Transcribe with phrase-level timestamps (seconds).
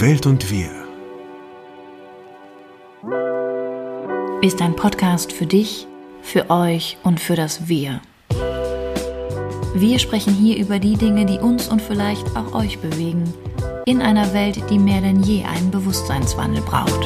[0.00, 0.70] Welt und wir.
[4.40, 5.86] Ist ein Podcast für dich,
[6.22, 8.00] für euch und für das Wir.
[9.74, 13.24] Wir sprechen hier über die Dinge, die uns und vielleicht auch euch bewegen,
[13.84, 17.04] in einer Welt, die mehr denn je einen Bewusstseinswandel braucht.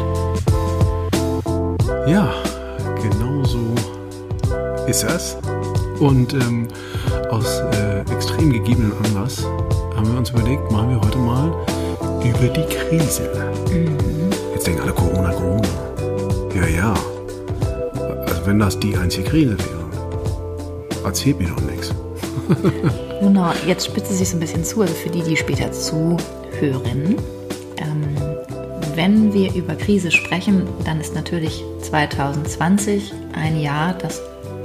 [2.06, 2.32] Ja,
[3.02, 3.74] genau so
[4.86, 5.36] ist das.
[5.98, 6.68] Und ähm,
[7.29, 9.45] aus äh, extrem gegebenen Anlass
[9.96, 11.52] haben wir uns überlegt, machen wir heute mal
[12.25, 13.31] über die Krise.
[13.71, 14.31] Mhm.
[14.55, 15.69] Jetzt denken alle Corona, Corona.
[16.55, 16.95] Ja, ja.
[18.27, 21.93] Also wenn das die einzige Krise wäre, erzählt mir doch nichts.
[23.21, 27.17] genau, jetzt spitzt es sich so ein bisschen zu, also für die, die später zuhören.
[27.77, 28.17] Ähm,
[28.95, 34.20] wenn wir über Krise sprechen, dann ist natürlich 2020 ein Jahr, das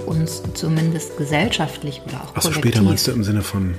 [0.06, 3.76] uns zumindest gesellschaftlich oder auch Achso, später meinst du im Sinne von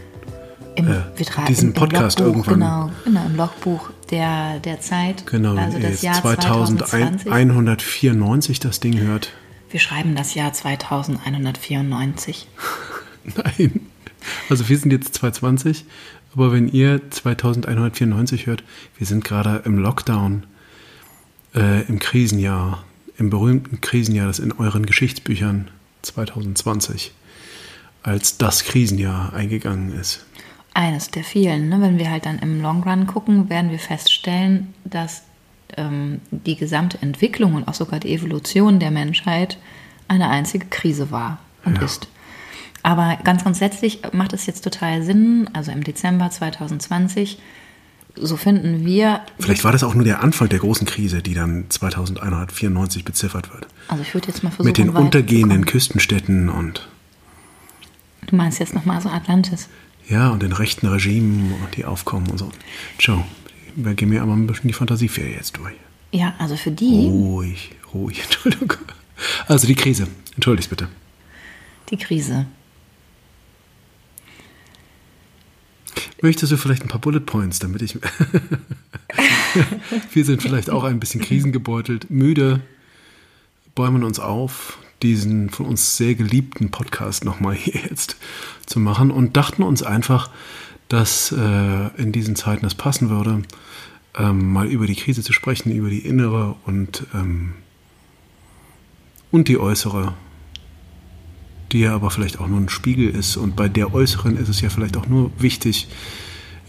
[0.77, 1.03] im, äh,
[1.49, 2.55] diesen Podcast irgendwann.
[2.55, 5.27] Genau, genau, im Logbuch der, der Zeit.
[5.27, 9.33] Genau, also das Jahr 2194 das Ding hört.
[9.71, 12.47] Wir schreiben das Jahr 2194.
[13.37, 13.87] Nein.
[14.49, 15.85] Also wir sind jetzt 220,
[16.35, 18.65] aber wenn ihr 2194 hört,
[18.99, 20.45] wir sind gerade im Lockdown,
[21.55, 22.85] äh, im Krisenjahr,
[23.17, 25.69] im berühmten Krisenjahr, das in euren Geschichtsbüchern
[26.03, 27.13] 2020
[28.03, 30.25] als das Krisenjahr eingegangen ist.
[30.73, 31.69] Eines der vielen.
[31.69, 31.81] Ne?
[31.81, 35.23] Wenn wir halt dann im Long Run gucken, werden wir feststellen, dass
[35.77, 39.59] ähm, die gesamte Entwicklung und auch sogar die Evolution der Menschheit
[40.09, 41.85] eine einzige Krise war und ja.
[41.85, 42.09] ist.
[42.83, 47.39] Aber ganz grundsätzlich macht es jetzt total Sinn, also im Dezember 2020,
[48.17, 49.21] so finden wir.
[49.39, 53.67] Vielleicht war das auch nur der Anfang der großen Krise, die dann 2194 beziffert wird.
[53.89, 54.67] Also ich würde jetzt mal versuchen.
[54.67, 56.89] Mit den untergehenden Küstenstädten und.
[58.27, 59.69] Du meinst jetzt nochmal so Atlantis?
[60.11, 62.51] Ja, und den rechten Regimen und die aufkommen und so.
[62.99, 63.25] Ciao.
[63.77, 65.75] Wir gehen mir aber ein bisschen die Fantasieferie jetzt durch.
[66.11, 67.07] Ja, also für die.
[67.07, 68.75] Ruhig, ruhig, Entschuldigung.
[69.47, 70.09] Also die Krise.
[70.35, 70.89] Entschuldigt bitte.
[71.91, 72.47] Die Krise.
[76.21, 77.95] Möchtest du vielleicht ein paar Bullet Points, damit ich.
[80.13, 82.61] Wir sind vielleicht auch ein bisschen krisengebeutelt, müde,
[83.75, 88.17] bäumen uns auf, diesen von uns sehr geliebten Podcast nochmal hier jetzt
[88.67, 90.31] zu machen und dachten uns einfach,
[90.89, 93.43] dass äh, in diesen Zeiten es passen würde,
[94.19, 97.55] ähm, mal über die Krise zu sprechen, über die innere und, ähm,
[99.31, 100.15] und die äußere,
[101.73, 103.37] die ja aber vielleicht auch nur ein Spiegel ist.
[103.37, 105.89] Und bei der äußeren ist es ja vielleicht auch nur wichtig,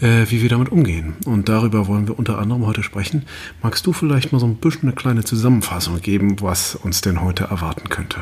[0.01, 1.16] äh, wie wir damit umgehen.
[1.25, 3.23] Und darüber wollen wir unter anderem heute sprechen.
[3.62, 7.45] Magst du vielleicht mal so ein bisschen eine kleine Zusammenfassung geben, was uns denn heute
[7.45, 8.19] erwarten könnte?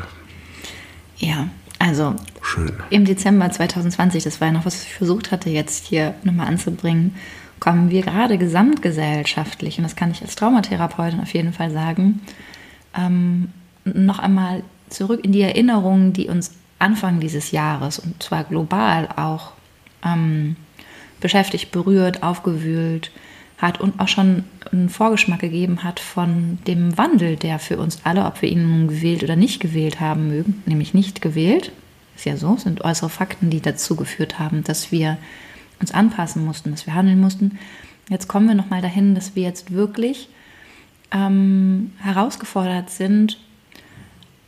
[1.16, 1.48] Ja,
[1.78, 2.72] also Schön.
[2.90, 7.14] im Dezember 2020, das war ja noch, was ich versucht hatte, jetzt hier nochmal anzubringen,
[7.58, 12.20] kommen wir gerade gesamtgesellschaftlich, und das kann ich als Traumatherapeutin auf jeden Fall sagen,
[12.96, 13.48] ähm,
[13.84, 19.52] noch einmal zurück in die Erinnerungen, die uns Anfang dieses Jahres und zwar global auch
[20.04, 20.56] ähm,
[21.20, 23.10] beschäftigt, berührt, aufgewühlt
[23.58, 28.24] hat und auch schon einen Vorgeschmack gegeben hat von dem Wandel, der für uns alle,
[28.24, 31.72] ob wir ihn nun gewählt oder nicht gewählt haben mögen, nämlich nicht gewählt,
[32.16, 35.18] ist ja so, sind äußere Fakten, die dazu geführt haben, dass wir
[35.80, 37.58] uns anpassen mussten, dass wir handeln mussten.
[38.08, 40.28] Jetzt kommen wir nochmal dahin, dass wir jetzt wirklich
[41.12, 43.38] ähm, herausgefordert sind,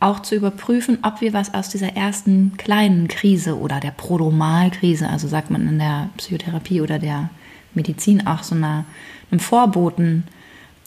[0.03, 5.27] auch zu überprüfen, ob wir was aus dieser ersten kleinen Krise oder der Prodomalkrise, also
[5.27, 7.29] sagt man in der Psychotherapie oder der
[7.73, 8.85] Medizin auch so einer,
[9.31, 10.25] einem Vorboten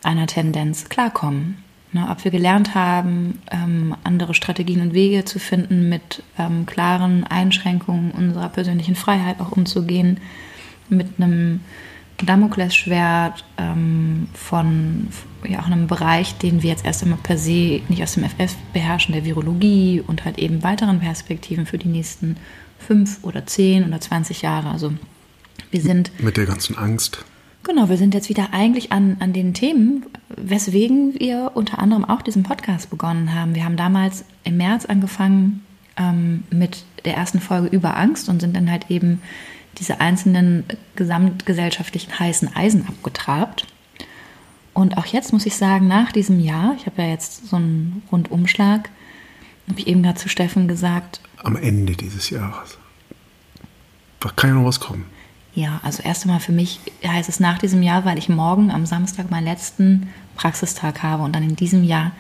[0.03, 1.65] einer Tendenz klarkommen.
[1.93, 7.25] Ne, ob wir gelernt haben, ähm, andere Strategien und Wege zu finden, mit ähm, klaren
[7.25, 10.19] Einschränkungen unserer persönlichen Freiheit auch umzugehen,
[10.89, 11.61] mit einem
[12.19, 15.09] Damoklesschwert ähm, von
[15.49, 18.55] ja, auch einem Bereich, den wir jetzt erst einmal per se nicht aus dem FF
[18.73, 22.37] beherrschen, der Virologie und halt eben weiteren Perspektiven für die nächsten
[22.79, 24.71] fünf oder zehn oder zwanzig Jahre.
[24.71, 24.93] Also
[25.71, 26.11] wir sind.
[26.23, 27.25] Mit der ganzen Angst.
[27.63, 32.23] Genau, wir sind jetzt wieder eigentlich an, an den Themen, weswegen wir unter anderem auch
[32.23, 33.57] diesen Podcast begonnen haben.
[33.57, 35.65] Wir haben damals im März angefangen
[35.97, 39.21] ähm, mit der ersten Folge über Angst und sind dann halt eben
[39.79, 43.67] diese einzelnen gesamtgesellschaftlichen heißen Eisen abgetrabt.
[44.77, 48.03] Und auch jetzt muss ich sagen, nach diesem Jahr, ich habe ja jetzt so einen
[48.13, 48.91] Rundumschlag,
[49.71, 51.19] habe ich eben gerade zu Steffen gesagt.
[51.39, 52.77] Am Ende dieses Jahres.
[54.21, 55.07] Da kann ja noch was kommen.
[55.55, 58.85] Ja, also erst einmal für mich heißt es nach diesem Jahr, weil ich morgen am
[58.85, 62.13] Samstag meinen letzten Praxistag habe und dann in diesem Jahr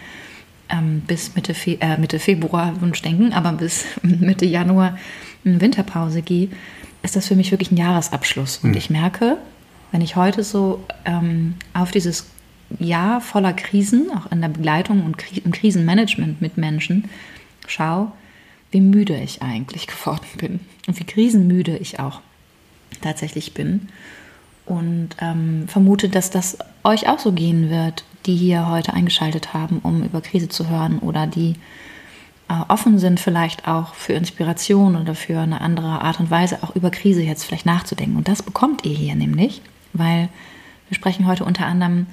[0.70, 4.96] ähm, bis Mitte, Fe äh, Mitte Februar, Wunschdenken, aber bis Mitte Januar
[5.44, 6.48] in Winterpause gehe,
[7.02, 8.60] ist das für mich wirklich ein Jahresabschluss.
[8.62, 8.76] Und mhm.
[8.78, 9.36] ich merke,
[9.92, 12.26] Wenn ich heute so ähm, auf dieses
[12.78, 17.08] Jahr voller Krisen, auch in der Begleitung und im Krisenmanagement mit Menschen,
[17.66, 18.12] schaue,
[18.70, 22.20] wie müde ich eigentlich geworden bin und wie krisenmüde ich auch
[23.00, 23.88] tatsächlich bin.
[24.64, 29.78] Und ähm, vermute, dass das euch auch so gehen wird, die hier heute eingeschaltet haben,
[29.78, 31.54] um über Krise zu hören oder die
[32.48, 36.74] äh, offen sind, vielleicht auch für Inspiration oder für eine andere Art und Weise auch
[36.74, 38.16] über Krise jetzt vielleicht nachzudenken.
[38.16, 40.28] Und das bekommt ihr hier nämlich, weil
[40.88, 42.06] wir sprechen heute unter anderem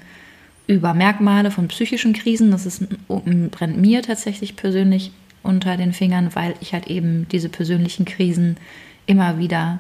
[0.68, 2.52] über Merkmale von psychischen Krisen.
[2.52, 5.12] Das ist, brennt mir tatsächlich persönlich
[5.44, 8.58] unter den Fingern, weil ich halt eben diese persönlichen Krisen
[9.06, 9.80] immer wieder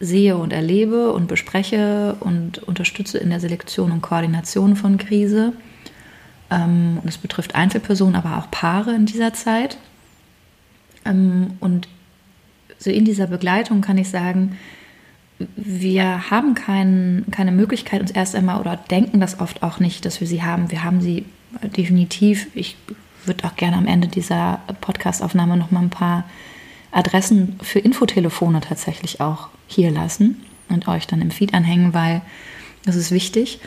[0.00, 5.52] sehe und erlebe und bespreche und unterstütze in der Selektion und Koordination von Krise.
[6.50, 9.76] Ähm, und es betrifft Einzelpersonen, aber auch Paare in dieser Zeit.
[11.04, 11.88] Ähm, und
[12.78, 14.56] so in dieser Begleitung kann ich sagen,
[15.56, 20.20] wir haben kein, keine Möglichkeit, uns erst einmal oder denken das oft auch nicht, dass
[20.20, 20.70] wir sie haben.
[20.70, 21.26] Wir haben sie
[21.62, 22.48] definitiv.
[22.54, 22.76] Ich
[23.24, 26.24] würde auch gerne am Ende dieser Podcastaufnahme noch mal ein paar
[26.90, 32.22] Adressen für Infotelefone tatsächlich auch hier lassen und euch dann im Feed anhängen, weil
[32.86, 33.60] es ist wichtig,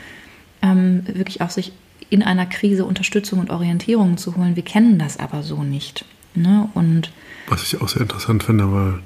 [0.60, 1.72] ähm, wirklich auch sich
[2.10, 4.56] in einer Krise Unterstützung und Orientierung zu holen.
[4.56, 6.04] Wir kennen das aber so nicht.
[6.34, 6.68] Ne?
[6.74, 7.10] Und
[7.48, 8.98] Was ich auch sehr interessant finde, weil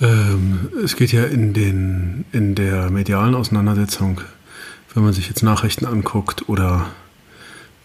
[0.00, 4.20] ähm, es geht ja in, den, in der medialen Auseinandersetzung,
[4.94, 6.86] wenn man sich jetzt Nachrichten anguckt oder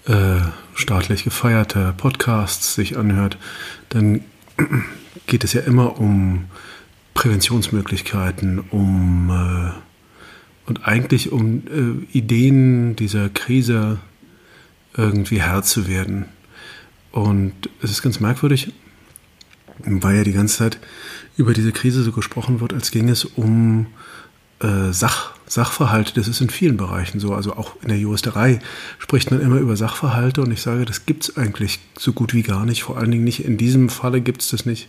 [0.05, 0.41] äh,
[0.73, 3.37] staatlich gefeierte Podcasts sich anhört,
[3.89, 4.21] dann
[5.27, 6.45] geht es ja immer um
[7.13, 9.71] Präventionsmöglichkeiten, um äh,
[10.65, 13.99] und eigentlich um äh, Ideen dieser Krise
[14.95, 16.25] irgendwie Herr zu werden.
[17.11, 18.71] Und es ist ganz merkwürdig,
[19.79, 20.79] weil ja die ganze Zeit
[21.37, 23.87] über diese Krise so gesprochen wird, als ging es um
[24.59, 26.13] äh, Sach, Sachverhalte.
[26.13, 27.33] Das ist in vielen Bereichen so.
[27.33, 28.59] Also auch in der Juristerei
[28.99, 32.43] spricht man immer über Sachverhalte und ich sage, das gibt es eigentlich so gut wie
[32.43, 32.83] gar nicht.
[32.83, 34.87] Vor allen Dingen nicht in diesem Falle gibt es das nicht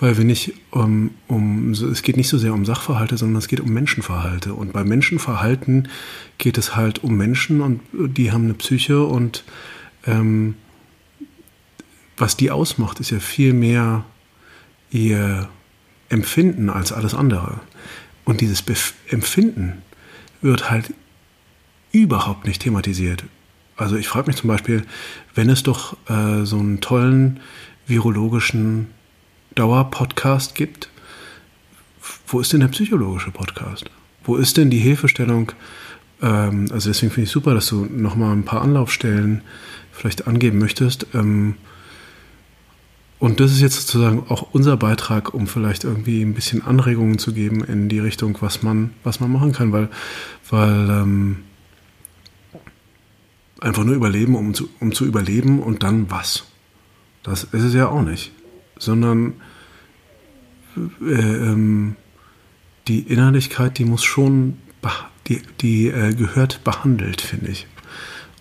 [0.00, 3.60] weil wir nicht um, um, es geht nicht so sehr um Sachverhalte, sondern es geht
[3.60, 4.54] um Menschenverhalte.
[4.54, 5.88] Und bei Menschenverhalten
[6.38, 9.44] geht es halt um Menschen und die haben eine Psyche und
[10.06, 10.54] ähm,
[12.16, 14.04] was die ausmacht, ist ja viel mehr
[14.90, 15.48] ihr
[16.10, 17.60] Empfinden als alles andere.
[18.24, 19.82] Und dieses Bef Empfinden
[20.42, 20.92] wird halt
[21.92, 23.24] überhaupt nicht thematisiert.
[23.76, 24.84] Also ich frage mich zum Beispiel,
[25.34, 27.40] wenn es doch äh, so einen tollen
[27.86, 28.88] virologischen
[29.54, 30.90] Dauerpodcast gibt,
[32.26, 33.90] wo ist denn der psychologische Podcast?
[34.22, 35.52] Wo ist denn die Hilfestellung?
[36.22, 39.42] Ähm, also deswegen finde ich super, dass du nochmal ein paar Anlaufstellen
[39.92, 41.06] vielleicht angeben möchtest.
[41.14, 41.56] Ähm,
[43.20, 47.32] und das ist jetzt sozusagen auch unser Beitrag, um vielleicht irgendwie ein bisschen Anregungen zu
[47.32, 49.88] geben in die Richtung, was man, was man machen kann, weil,
[50.50, 51.36] weil ähm,
[53.60, 56.44] einfach nur überleben, um zu, um zu überleben und dann was.
[57.22, 58.32] Das ist es ja auch nicht
[58.80, 59.34] sondern
[60.76, 61.96] äh, ähm,
[62.88, 64.58] die Innerlichkeit, die muss schon,
[65.28, 67.66] die, die äh, gehört behandelt, finde ich.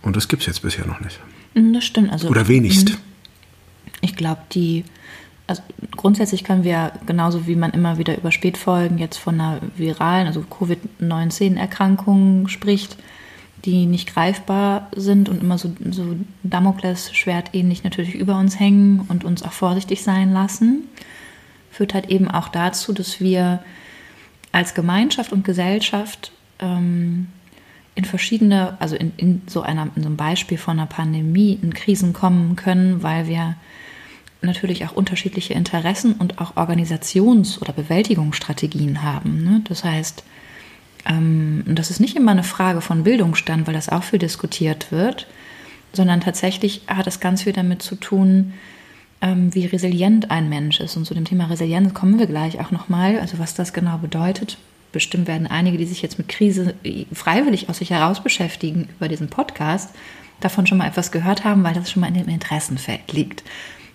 [0.01, 1.19] Und das gibt es jetzt bisher noch nicht.
[1.53, 2.11] Mm, das stimmt.
[2.11, 2.97] Also, Oder wenigst.
[4.01, 4.85] Ich glaube, die,
[5.47, 5.61] also
[5.95, 10.41] grundsätzlich können wir, genauso wie man immer wieder über Spätfolgen jetzt von einer viralen, also
[10.41, 12.97] Covid-19-Erkrankung spricht,
[13.65, 19.25] die nicht greifbar sind und immer so, so Damoklesschwert ähnlich natürlich über uns hängen und
[19.25, 20.83] uns auch vorsichtig sein lassen,
[21.71, 23.61] führt halt eben auch dazu, dass wir
[24.51, 27.27] als Gemeinschaft und Gesellschaft ähm,
[27.95, 31.73] in verschiedene, also in, in, so einer, in so einem Beispiel von einer Pandemie in
[31.73, 33.55] Krisen kommen können, weil wir
[34.41, 39.43] natürlich auch unterschiedliche Interessen und auch Organisations- oder Bewältigungsstrategien haben.
[39.43, 39.61] Ne?
[39.67, 40.23] Das heißt,
[41.05, 45.27] ähm, das ist nicht immer eine Frage von Bildungsstand, weil das auch viel diskutiert wird,
[45.93, 48.53] sondern tatsächlich hat es ganz viel damit zu tun,
[49.21, 50.95] ähm, wie resilient ein Mensch ist.
[50.95, 54.57] Und zu dem Thema Resilienz kommen wir gleich auch nochmal, also was das genau bedeutet.
[54.91, 56.73] Bestimmt werden einige, die sich jetzt mit Krise
[57.13, 59.93] freiwillig aus sich heraus beschäftigen über diesen Podcast,
[60.39, 63.43] davon schon mal etwas gehört haben, weil das schon mal in dem Interessenfeld liegt.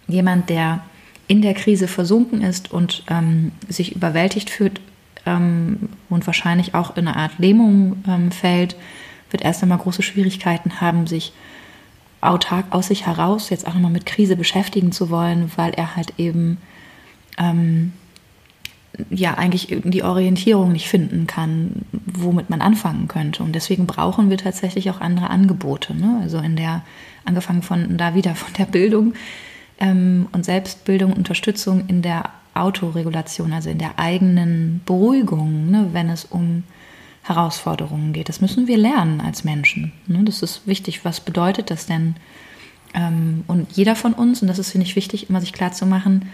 [0.06, 0.84] Jemand, der
[1.26, 4.80] in der Krise versunken ist und ähm, sich überwältigt fühlt,
[5.26, 8.76] ähm, und wahrscheinlich auch in eine Art Lähmung ähm, fällt,
[9.30, 11.32] wird erst einmal große Schwierigkeiten haben, sich
[12.20, 16.14] autark aus sich heraus jetzt auch nochmal mit Krise beschäftigen zu wollen, weil er halt
[16.18, 16.58] eben
[17.36, 17.92] ähm,
[19.10, 23.42] ja eigentlich die Orientierung nicht finden kann, womit man anfangen könnte.
[23.42, 25.94] Und deswegen brauchen wir tatsächlich auch andere Angebote.
[25.94, 26.20] Ne?
[26.22, 26.82] Also in der,
[27.24, 29.14] angefangen von da wieder von der Bildung
[29.84, 36.24] ähm, und Selbstbildung, Unterstützung in der Autoregulation, also in der eigenen Beruhigung, ne, wenn es
[36.24, 36.64] um
[37.22, 38.28] Herausforderungen geht.
[38.28, 39.92] Das müssen wir lernen als Menschen.
[40.06, 40.22] Ne?
[40.24, 41.04] Das ist wichtig.
[41.04, 42.16] Was bedeutet das denn?
[42.94, 45.86] Ähm, und jeder von uns, und das ist, finde ich, wichtig, immer sich klar zu
[45.86, 46.30] machen,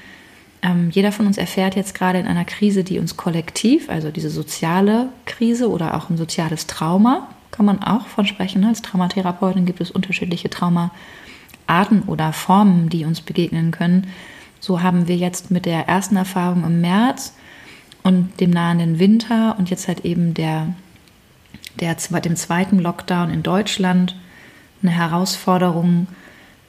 [0.63, 4.31] ähm, jeder von uns erfährt jetzt gerade in einer Krise, die uns kollektiv, also diese
[4.31, 8.65] soziale Krise oder auch ein soziales Trauma, kann man auch von sprechen.
[8.65, 10.51] Als Traumatherapeutin gibt es unterschiedliche
[11.71, 14.09] Traumaarten oder Formen, die uns begegnen können.
[14.59, 17.35] So haben wir jetzt mit der ersten Erfahrung im März
[18.03, 20.75] und dem nahenden Winter und jetzt halt eben der,
[21.79, 24.17] der, dem zweiten Lockdown in Deutschland
[24.83, 26.09] eine Herausforderung,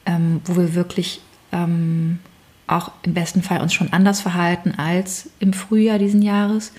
[0.06, 2.18] ähm, wo wir wirklich ähm,
[2.66, 6.72] auch im besten Fall uns schon anders verhalten als im Frühjahr diesen Jahres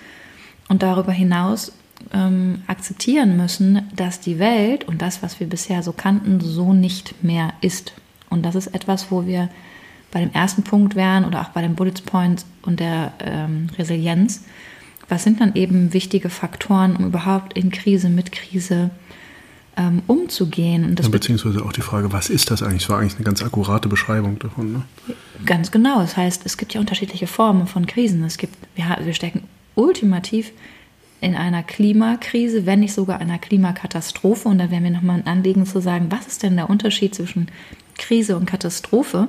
[0.68, 1.72] und darüber hinaus
[2.12, 7.22] ähm, akzeptieren müssen, dass die Welt und das, was wir bisher so kannten, so nicht
[7.22, 7.92] mehr ist.
[8.34, 9.48] Und das ist etwas, wo wir
[10.10, 14.44] bei dem ersten Punkt wären oder auch bei den Bullet Points und der ähm, Resilienz.
[15.08, 18.90] Was sind dann eben wichtige Faktoren, um überhaupt in Krise, mit Krise
[19.76, 20.84] ähm, umzugehen?
[20.84, 22.82] Und das ja, beziehungsweise auch die Frage, was ist das eigentlich?
[22.82, 24.72] Das war eigentlich eine ganz akkurate Beschreibung davon.
[24.72, 24.82] Ne?
[25.44, 26.00] Ganz genau.
[26.00, 28.22] Das heißt, es gibt ja unterschiedliche Formen von Krisen.
[28.24, 29.42] Es gibt, wir, wir stecken
[29.74, 30.52] ultimativ
[31.20, 34.48] in einer Klimakrise, wenn nicht sogar einer Klimakatastrophe.
[34.48, 37.48] Und da wäre mir nochmal ein Anliegen zu sagen, was ist denn der Unterschied zwischen
[37.98, 39.28] Krise und Katastrophe?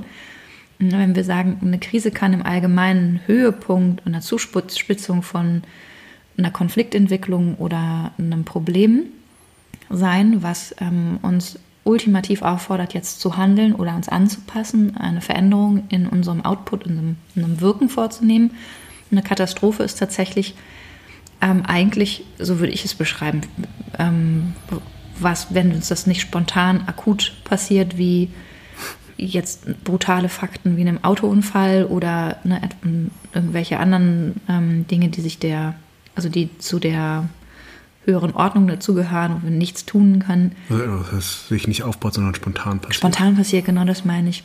[0.78, 5.64] Wenn wir sagen, eine Krise kann im Allgemeinen Höhepunkt einer Zuspitzung von
[6.38, 9.04] einer Konfliktentwicklung oder einem Problem
[9.90, 16.08] sein, was ähm, uns ultimativ auffordert, jetzt zu handeln oder uns anzupassen, eine Veränderung in
[16.08, 18.52] unserem Output, in einem, in einem Wirken vorzunehmen.
[19.12, 20.56] Eine Katastrophe ist tatsächlich
[21.42, 23.42] ähm, eigentlich, so würde ich es beschreiben,
[24.00, 24.56] ähm,
[25.20, 28.30] was, wenn uns das nicht spontan akut passiert, wie
[29.18, 32.62] jetzt brutale Fakten wie einem Autounfall oder ne,
[33.34, 35.76] irgendwelche anderen ähm, Dinge, die sich der,
[36.16, 37.30] also die zu der
[38.06, 40.56] höheren Ordnung dazugehören, wo wir nichts tun können.
[40.70, 42.96] Also, das sich nicht aufbaut, sondern spontan passiert.
[42.96, 44.44] Spontan passiert, genau das meine ich.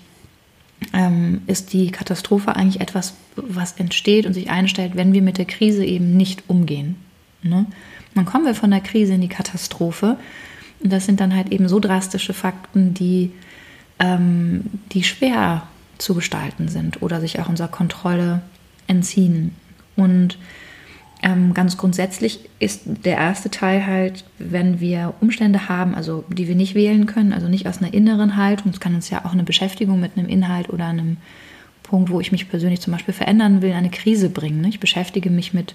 [0.94, 5.44] Ähm, ist die Katastrophe eigentlich etwas, was entsteht und sich einstellt, wenn wir mit der
[5.44, 6.96] Krise eben nicht umgehen.
[7.42, 7.66] Ne?
[8.14, 10.16] Dann kommen wir von der Krise in die Katastrophe.
[10.82, 13.30] Und das sind dann halt eben so drastische Fakten, die
[14.00, 15.62] ähm, die schwer
[15.98, 18.42] zu gestalten sind oder sich auch unserer Kontrolle
[18.88, 19.54] entziehen.
[19.94, 20.38] Und
[21.22, 26.54] ähm, ganz grundsätzlich ist der erste Teil halt, wenn wir Umstände haben, also die wir
[26.54, 29.44] nicht wählen können, also nicht aus einer inneren Haltung, es kann uns ja auch eine
[29.44, 31.18] Beschäftigung mit einem Inhalt oder einem
[31.82, 34.62] Punkt, wo ich mich persönlich zum Beispiel verändern will, eine Krise bringen.
[34.62, 34.68] Ne?
[34.68, 35.74] Ich beschäftige mich mit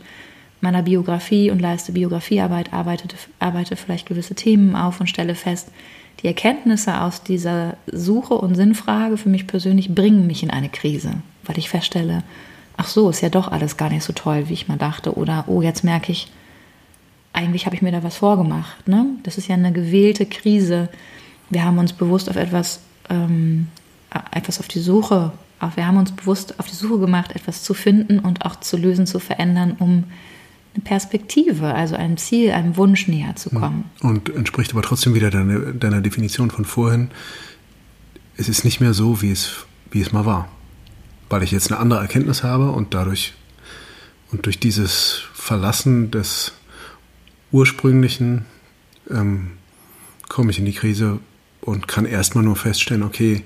[0.62, 5.70] meiner Biografie und leiste Biografiearbeit, arbeite, arbeite vielleicht gewisse Themen auf und stelle fest,
[6.22, 11.12] die Erkenntnisse aus dieser Suche und Sinnfrage für mich persönlich bringen mich in eine Krise,
[11.44, 12.24] weil ich feststelle,
[12.78, 15.18] ach so, ist ja doch alles gar nicht so toll, wie ich mal dachte.
[15.18, 16.32] Oder, oh, jetzt merke ich,
[17.34, 18.88] eigentlich habe ich mir da was vorgemacht.
[18.88, 19.06] Ne?
[19.24, 20.90] Das ist ja eine gewählte Krise.
[21.50, 22.80] Wir haben uns bewusst auf etwas,
[23.10, 23.68] ähm,
[24.32, 25.32] etwas auf die Suche,
[25.74, 29.08] wir haben uns bewusst auf die Suche gemacht, etwas zu finden und auch zu lösen,
[29.08, 30.04] zu verändern, um
[30.76, 33.90] eine Perspektive, also einem Ziel, einem Wunsch näher zu kommen.
[34.02, 37.10] Und entspricht aber trotzdem wieder deiner, deiner Definition von vorhin.
[38.38, 40.50] Es ist nicht mehr so, wie es, wie es mal war.
[41.30, 43.34] Weil ich jetzt eine andere Erkenntnis habe und dadurch
[44.32, 46.52] und durch dieses Verlassen des
[47.52, 48.46] ursprünglichen
[49.10, 49.52] ähm,
[50.28, 51.20] komme ich in die Krise
[51.62, 53.44] und kann erstmal nur feststellen, okay,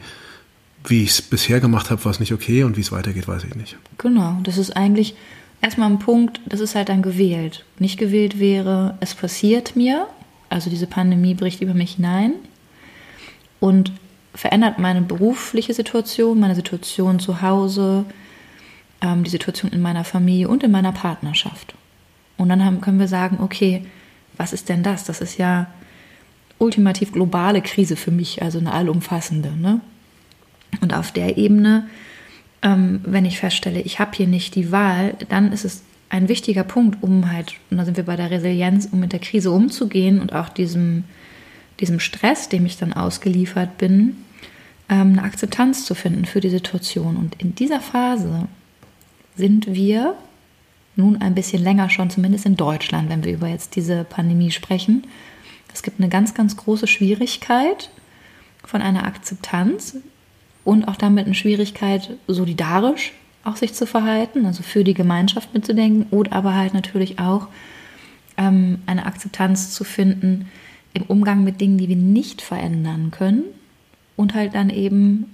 [0.85, 3.43] wie ich es bisher gemacht habe, war es nicht okay und wie es weitergeht, weiß
[3.43, 3.77] ich nicht.
[3.97, 5.15] Genau, das ist eigentlich
[5.61, 7.65] erstmal ein Punkt, das ist halt dann gewählt.
[7.77, 10.07] Nicht gewählt wäre, es passiert mir,
[10.49, 12.33] also diese Pandemie bricht über mich hinein
[13.59, 13.91] und
[14.33, 18.05] verändert meine berufliche Situation, meine Situation zu Hause,
[19.01, 21.73] ähm, die Situation in meiner Familie und in meiner Partnerschaft.
[22.37, 23.85] Und dann haben, können wir sagen, okay,
[24.37, 25.03] was ist denn das?
[25.03, 25.67] Das ist ja
[26.57, 29.51] ultimativ globale Krise für mich, also eine allumfassende.
[29.51, 29.81] Ne?
[30.81, 31.87] Und auf der Ebene
[32.61, 36.63] ähm, wenn ich feststelle, ich habe hier nicht die Wahl, dann ist es ein wichtiger
[36.63, 40.19] Punkt, um halt, und da sind wir bei der Resilienz, um mit der Krise umzugehen
[40.19, 41.03] und auch diesem,
[41.79, 44.17] diesem Stress, dem ich dann ausgeliefert bin,
[44.89, 47.15] ähm, eine Akzeptanz zu finden für die Situation.
[47.15, 48.47] Und in dieser Phase
[49.35, 50.15] sind wir
[50.95, 55.07] nun ein bisschen länger schon, zumindest in Deutschland, wenn wir über jetzt diese Pandemie sprechen.
[55.73, 57.91] Es gibt eine ganz, ganz große Schwierigkeit
[58.65, 59.97] von einer Akzeptanz,
[60.69, 66.05] und auch damit eine Schwierigkeit, solidarisch auch sich zu verhalten, also für die Gemeinschaft mitzudenken
[66.11, 67.47] oder aber halt natürlich auch
[68.37, 70.47] ähm, eine Akzeptanz zu finden
[70.93, 73.45] im Umgang mit Dingen, die wir nicht verändern können
[74.15, 75.25] und halt dann eben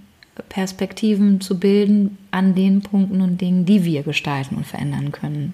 [0.48, 5.54] Perspektiven zu bilden an den Punkten und Dingen, die wir gestalten und verändern können.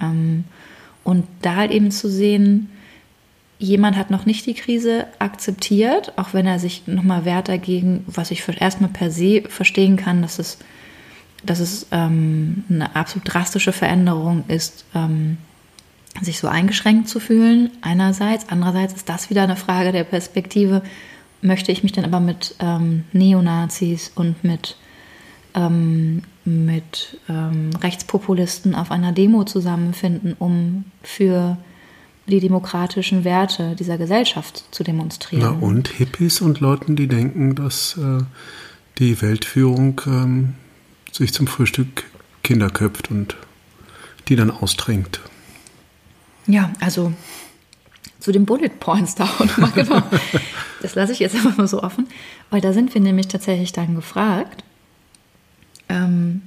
[0.00, 0.44] Ähm,
[1.02, 2.68] Und da halt eben zu sehen,
[3.58, 8.30] jemand hat noch nicht die Krise akzeptiert, auch wenn er sich nochmal wehrt dagegen, was
[8.30, 10.58] ich erstmal per se verstehen kann, dass es,
[11.44, 15.38] dass es ähm, eine absolut drastische Veränderung ist, ähm,
[16.22, 18.48] sich so eingeschränkt zu fühlen, einerseits.
[18.48, 20.82] Andererseits ist das wieder eine Frage der Perspektive.
[21.42, 24.76] Möchte ich mich dann aber mit ähm, Neonazis und mit,
[25.54, 31.56] ähm, mit ähm, Rechtspopulisten auf einer Demo zusammenfinden, um für
[32.28, 35.58] die demokratischen Werte dieser Gesellschaft zu demonstrieren.
[35.60, 38.22] Na und Hippies und Leuten, die denken, dass äh,
[38.98, 40.54] die Weltführung ähm,
[41.12, 42.04] sich zum Frühstück
[42.42, 43.36] Kinder köpft und
[44.28, 45.20] die dann austrinkt.
[46.46, 47.12] Ja, also
[48.20, 50.02] zu den Bullet Points da und mal genau.
[50.82, 52.08] das lasse ich jetzt einfach mal so offen,
[52.50, 54.64] weil da sind wir nämlich tatsächlich dann gefragt.
[55.88, 56.42] Ähm,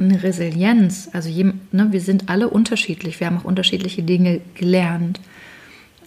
[0.00, 5.20] eine Resilienz, also je, ne, wir sind alle unterschiedlich, wir haben auch unterschiedliche Dinge gelernt.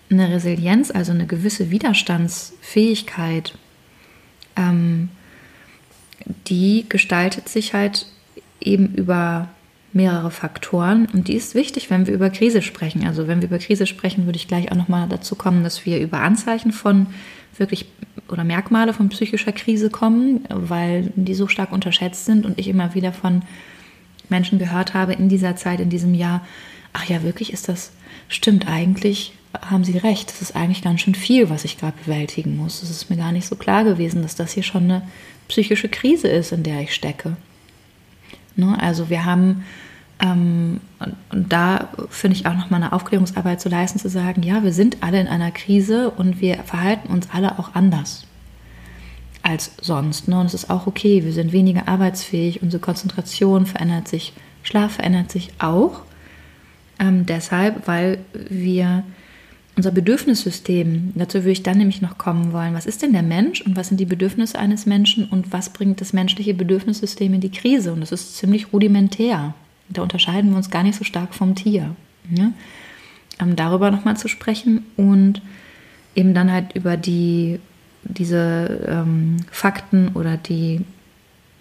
[0.10, 3.58] Eine Resilienz, also eine gewisse Widerstandsfähigkeit,
[4.56, 5.10] ähm,
[6.48, 8.08] die gestaltet sich halt
[8.60, 9.50] eben über
[9.94, 13.06] mehrere Faktoren und die ist wichtig, wenn wir über Krise sprechen.
[13.06, 16.00] Also wenn wir über Krise sprechen, würde ich gleich auch nochmal dazu kommen, dass wir
[16.00, 17.08] über Anzeichen von
[17.58, 17.86] wirklich
[18.30, 22.96] oder Merkmale von psychischer Krise kommen, weil die so stark unterschätzt sind und ich immer
[22.96, 23.42] wieder von
[24.32, 26.42] Menschen gehört habe in dieser Zeit, in diesem Jahr,
[26.94, 27.92] ach ja, wirklich ist das,
[28.28, 32.56] stimmt eigentlich, haben Sie recht, das ist eigentlich ganz schön viel, was ich gerade bewältigen
[32.56, 32.82] muss.
[32.82, 35.02] Es ist mir gar nicht so klar gewesen, dass das hier schon eine
[35.48, 37.36] psychische Krise ist, in der ich stecke.
[38.56, 38.78] Ne?
[38.82, 39.66] Also wir haben,
[40.20, 40.80] ähm,
[41.30, 44.98] und da finde ich auch nochmal eine Aufklärungsarbeit zu leisten, zu sagen, ja, wir sind
[45.02, 48.26] alle in einer Krise und wir verhalten uns alle auch anders
[49.44, 50.28] als sonst.
[50.28, 50.40] Ne?
[50.40, 54.34] Und es ist auch okay, wir sind weniger arbeitsfähig, unsere Konzentration verändert sich,
[54.64, 56.02] Schlaf verändert sich auch.
[57.00, 59.04] Ähm, deshalb, weil wir
[59.76, 63.62] unser Bedürfnissystem, dazu würde ich dann nämlich noch kommen wollen, was ist denn der Mensch
[63.62, 67.52] und was sind die Bedürfnisse eines Menschen und was bringt das menschliche Bedürfnissystem in die
[67.52, 67.94] Krise?
[67.94, 69.54] Und das ist ziemlich rudimentär.
[69.90, 71.96] Da unterscheiden wir uns gar nicht so stark vom Tier.
[72.30, 72.52] Ja?
[73.40, 75.42] Ähm, darüber nochmal zu sprechen und
[76.16, 77.60] eben dann halt über die,
[78.04, 80.86] diese ähm, Fakten oder die,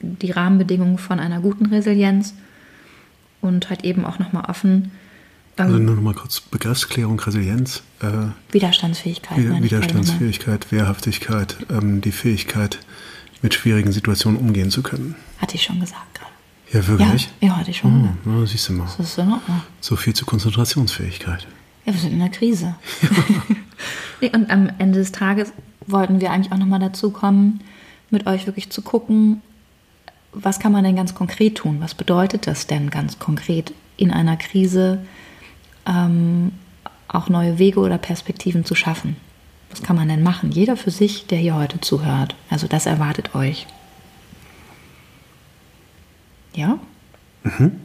[0.01, 2.35] die Rahmenbedingungen von einer guten Resilienz
[3.41, 4.91] und halt eben auch nochmal offen
[5.57, 7.83] also nur noch mal kurz Begriffsklärung, Resilienz.
[8.01, 9.37] Äh, Widerstandsfähigkeit.
[9.37, 12.79] Wider Widerstandsfähigkeit, Wehrhaftigkeit, ähm, die Fähigkeit,
[13.43, 15.17] mit schwierigen Situationen umgehen zu können.
[15.39, 16.31] Hatte ich schon gesagt gerade.
[16.73, 17.31] Ja, wirklich?
[17.41, 18.11] Ja, ja hatte ich schon.
[18.25, 18.89] Oh, na, siehst du mal.
[18.97, 19.63] Das ist in Ordnung.
[19.81, 21.47] So viel zur Konzentrationsfähigkeit.
[21.85, 22.77] Ja, wir sind in einer Krise.
[24.21, 24.29] Ja.
[24.35, 25.53] und am Ende des Tages
[25.87, 27.61] wollten wir eigentlich auch nochmal dazu kommen,
[28.11, 29.43] mit euch wirklich zu gucken,
[30.33, 31.79] was kann man denn ganz konkret tun?
[31.81, 35.01] Was bedeutet das denn ganz konkret in einer Krise?
[35.87, 36.53] ähm,
[37.09, 39.17] auch neue Wege oder Perspektiven zu schaffen.
[39.71, 40.51] Was kann man denn machen?
[40.51, 42.35] Jeder für sich, der hier heute zuhört.
[42.49, 43.67] Also das erwartet euch.
[46.55, 46.79] Ja?
[47.45, 47.81] Mhm.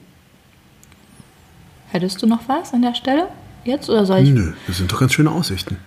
[1.89, 3.27] Hättest du noch was an der Stelle
[3.63, 4.29] jetzt oder soll ich?
[4.29, 5.77] Nö, das sind doch ganz schöne Aussichten.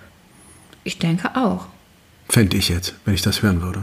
[0.84, 1.66] Ich denke auch.
[2.28, 3.82] Fände ich jetzt, wenn ich das hören würde.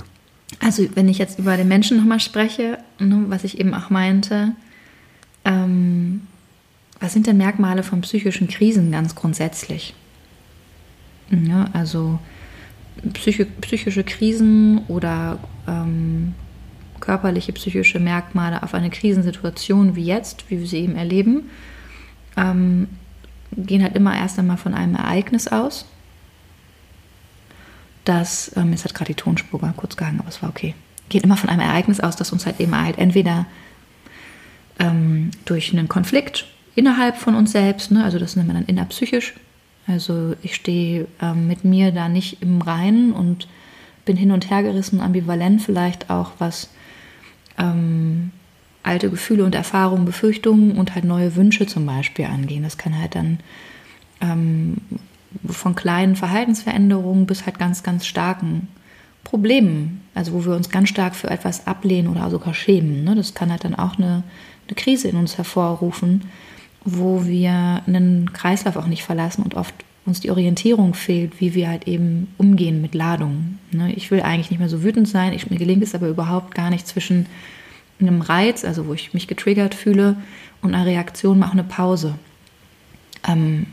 [0.60, 4.54] Also wenn ich jetzt über den Menschen nochmal spreche, ne, was ich eben auch meinte,
[5.44, 6.22] ähm,
[7.00, 9.94] was sind denn Merkmale von psychischen Krisen ganz grundsätzlich?
[11.30, 12.20] Ja, also
[13.14, 16.34] psychi psychische Krisen oder ähm,
[17.00, 21.50] körperliche psychische Merkmale auf eine Krisensituation wie jetzt, wie wir sie eben erleben,
[22.38, 22.88] ähm,
[23.56, 25.86] gehen halt immer erst einmal von einem Ereignis aus.
[28.06, 30.76] Das, ähm, jetzt hat gerade die Tonspur kurz gehangen, aber es war okay.
[31.10, 33.46] Geht immer von einem Ereignis aus, das uns halt eben halt entweder
[34.80, 38.04] ähm, durch einen Konflikt innerhalb von uns selbst, ne?
[38.04, 39.34] also das nennt man dann innerpsychisch.
[39.88, 43.48] Also ich stehe ähm, mit mir da nicht im Reinen und
[44.04, 46.70] bin hin und her gerissen, ambivalent vielleicht auch, was
[47.58, 48.32] ähm,
[48.84, 52.64] alte Gefühle und Erfahrungen, Befürchtungen und halt neue Wünsche zum Beispiel angehen.
[52.64, 53.40] Das kann halt dann
[54.22, 54.78] ähm,
[55.48, 58.68] von kleinen Verhaltensveränderungen bis halt ganz, ganz starken
[59.24, 63.04] Problemen, also wo wir uns ganz stark für etwas ablehnen oder sogar schämen.
[63.04, 63.16] Ne?
[63.16, 64.24] Das kann halt dann auch eine,
[64.68, 66.22] eine Krise in uns hervorrufen,
[66.84, 69.74] wo wir einen Kreislauf auch nicht verlassen und oft
[70.06, 73.60] uns die Orientierung fehlt, wie wir halt eben umgehen mit Ladungen.
[73.72, 73.92] Ne?
[73.94, 76.70] Ich will eigentlich nicht mehr so wütend sein, ich, mir gelingt es aber überhaupt gar
[76.70, 77.26] nicht zwischen
[78.00, 80.18] einem Reiz, also wo ich mich getriggert fühle,
[80.62, 82.16] und einer Reaktion mal eine Pause
[83.28, 83.68] ähm,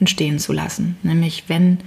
[0.00, 0.96] entstehen zu lassen.
[1.02, 1.78] Nämlich, wenn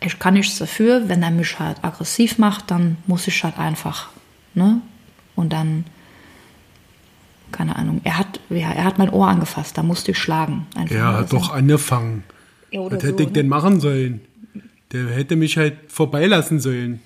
[0.00, 4.08] ich kann nichts dafür, wenn er mich halt aggressiv macht, dann muss ich halt einfach.
[4.54, 4.80] Ne?
[5.34, 5.84] Und dann
[7.52, 10.66] keine Ahnung, er hat, ja, er hat mein Ohr angefasst, da musste ich schlagen.
[10.76, 12.24] Einfach er hat doch angefangen.
[12.70, 13.32] Ja, Was hätte so, ich ne?
[13.32, 14.20] denn machen sollen?
[14.92, 17.00] Der hätte mich halt vorbeilassen sollen.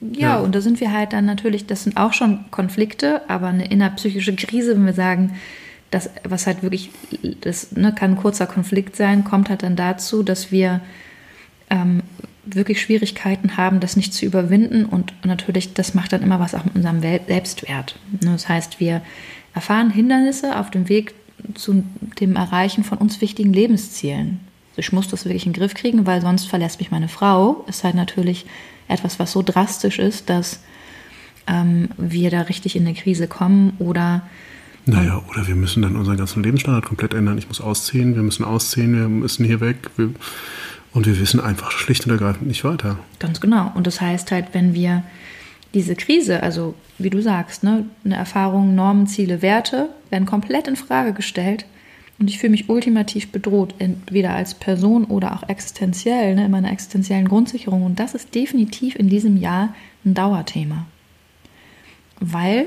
[0.00, 3.48] Ja, ja, und da sind wir halt dann natürlich, das sind auch schon Konflikte, aber
[3.48, 5.36] eine innerpsychische Krise, wenn wir sagen,
[5.92, 6.90] das, was halt wirklich,
[7.42, 10.80] das ne, kann ein kurzer Konflikt sein, kommt halt dann dazu, dass wir
[11.70, 12.02] ähm,
[12.44, 14.86] wirklich Schwierigkeiten haben, das nicht zu überwinden.
[14.86, 17.98] Und natürlich, das macht dann immer was auch mit unserem Selbstwert.
[18.10, 19.02] Ne, das heißt, wir
[19.54, 21.14] erfahren Hindernisse auf dem Weg
[21.54, 21.84] zu
[22.20, 24.40] dem Erreichen von uns wichtigen Lebenszielen.
[24.70, 27.64] Also ich muss das wirklich in den Griff kriegen, weil sonst verlässt mich meine Frau.
[27.68, 28.46] Ist halt natürlich
[28.88, 30.60] etwas, was so drastisch ist, dass
[31.46, 34.22] ähm, wir da richtig in eine Krise kommen oder
[34.86, 37.38] naja, oder wir müssen dann unseren ganzen Lebensstandard komplett ändern.
[37.38, 39.90] Ich muss ausziehen, wir müssen ausziehen, wir müssen hier weg.
[39.96, 40.10] Wir,
[40.92, 42.98] und wir wissen einfach schlicht und ergreifend nicht weiter.
[43.18, 43.72] Ganz genau.
[43.74, 45.04] Und das heißt halt, wenn wir
[45.72, 50.76] diese Krise, also wie du sagst, ne, eine Erfahrung, Normen, Ziele, Werte werden komplett in
[50.76, 51.64] Frage gestellt
[52.18, 56.70] und ich fühle mich ultimativ bedroht, entweder als Person oder auch existenziell, ne, in meiner
[56.70, 57.84] existenziellen Grundsicherung.
[57.84, 60.86] Und das ist definitiv in diesem Jahr ein Dauerthema.
[62.20, 62.66] Weil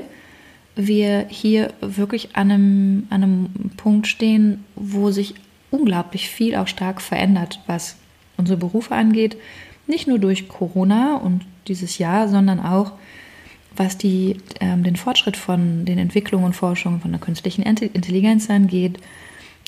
[0.76, 5.34] wir hier wirklich an einem, an einem Punkt stehen, wo sich
[5.70, 7.96] unglaublich viel auch stark verändert, was
[8.36, 9.36] unsere Berufe angeht.
[9.86, 12.92] Nicht nur durch Corona und dieses Jahr, sondern auch
[13.74, 18.98] was die, ähm, den Fortschritt von den Entwicklungen und Forschungen von der künstlichen Intelligenz angeht.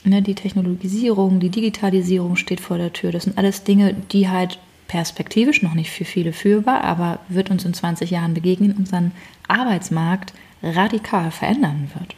[0.04, 3.12] Ne, die Technologisierung, die Digitalisierung steht vor der Tür.
[3.12, 7.64] Das sind alles Dinge, die halt perspektivisch noch nicht für viele führbar, aber wird uns
[7.64, 9.12] in 20 Jahren begegnen, unseren
[9.46, 12.14] Arbeitsmarkt radikal verändern wird.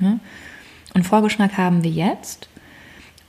[0.00, 0.20] Ne?
[0.94, 2.48] Und Vorgeschmack haben wir jetzt,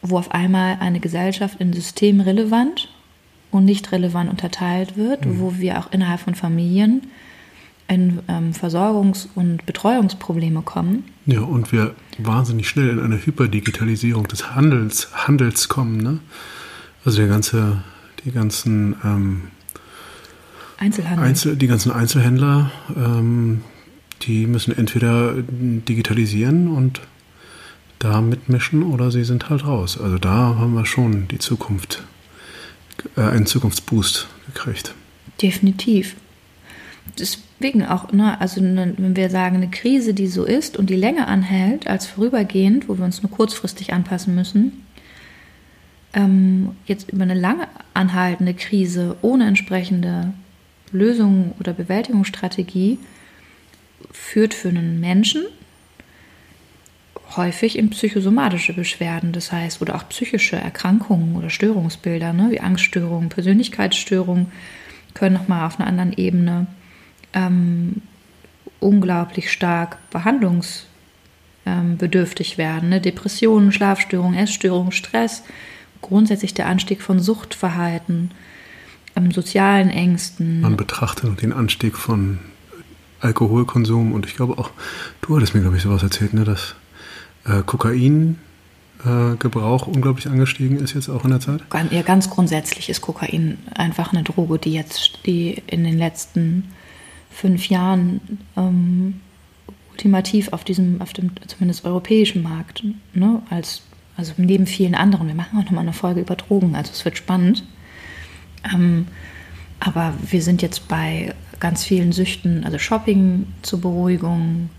[0.01, 2.89] wo auf einmal eine Gesellschaft in systemrelevant
[3.51, 5.39] und nicht relevant unterteilt wird, mhm.
[5.39, 7.07] wo wir auch innerhalb von Familien
[7.87, 11.03] in ähm, Versorgungs- und Betreuungsprobleme kommen.
[11.25, 15.97] Ja, und wir wahnsinnig schnell in eine Hyperdigitalisierung des Handels, Handels kommen.
[15.97, 16.19] Ne?
[17.03, 17.83] Also der ganze,
[18.23, 19.41] die ganzen ähm,
[20.77, 21.25] Einzelhandel.
[21.25, 23.61] Einzel, die ganzen Einzelhändler, ähm,
[24.23, 27.01] die müssen entweder digitalisieren und
[27.99, 29.99] da mitmischen oder sie sind halt raus.
[29.99, 32.04] Also da haben wir schon die Zukunft,
[33.15, 34.93] äh, einen Zukunftsboost gekriegt.
[35.41, 36.15] Definitiv.
[37.19, 40.95] Deswegen auch, ne, also ne, wenn wir sagen, eine Krise, die so ist und die
[40.95, 44.86] länger anhält als vorübergehend, wo wir uns nur kurzfristig anpassen müssen,
[46.13, 50.34] ähm, jetzt über eine lange anhaltende Krise ohne entsprechende
[50.91, 52.97] Lösung oder Bewältigungsstrategie
[54.12, 55.45] führt für einen Menschen
[57.36, 63.29] häufig in psychosomatische Beschwerden, das heißt, oder auch psychische Erkrankungen oder Störungsbilder, ne, wie Angststörungen,
[63.29, 64.51] Persönlichkeitsstörungen,
[65.13, 66.67] können nochmal auf einer anderen Ebene
[67.34, 68.01] ähm,
[68.79, 72.89] unglaublich stark behandlungsbedürftig werden.
[72.89, 73.01] Ne?
[73.01, 75.43] Depressionen, Schlafstörungen, Essstörungen, Stress,
[76.01, 78.31] grundsätzlich der Anstieg von Suchtverhalten,
[79.15, 80.62] ähm, sozialen Ängsten.
[80.62, 82.39] Man betrachtet den Anstieg von
[83.25, 84.71] Alkoholkonsum und ich glaube auch,
[85.21, 86.75] du hattest mir, glaube ich, sowas erzählt, ne, dass
[87.45, 91.61] äh, Kokaingebrauch äh, unglaublich angestiegen ist jetzt auch in der Zeit?
[91.91, 96.71] Ja, ganz grundsätzlich ist Kokain einfach eine Droge, die jetzt, die in den letzten
[97.31, 98.21] fünf Jahren
[98.55, 99.21] ähm,
[99.91, 102.83] ultimativ auf diesem, auf dem zumindest europäischen Markt,
[103.13, 103.81] ne, als,
[104.17, 107.17] also neben vielen anderen, wir machen auch nochmal eine Folge über Drogen, also es wird
[107.17, 107.63] spannend.
[108.73, 109.07] Ähm,
[109.79, 111.33] aber wir sind jetzt bei
[111.65, 114.69] ganz vielen Süchten, also Shopping zur Beruhigung,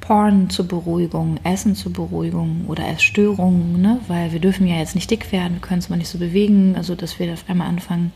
[0.00, 4.00] Porn zur Beruhigung, Essen zur Beruhigung oder Essstörungen, ne?
[4.08, 6.74] weil wir dürfen ja jetzt nicht dick werden, wir können es mal nicht so bewegen,
[6.74, 8.12] also dass wir auf einmal anfangen,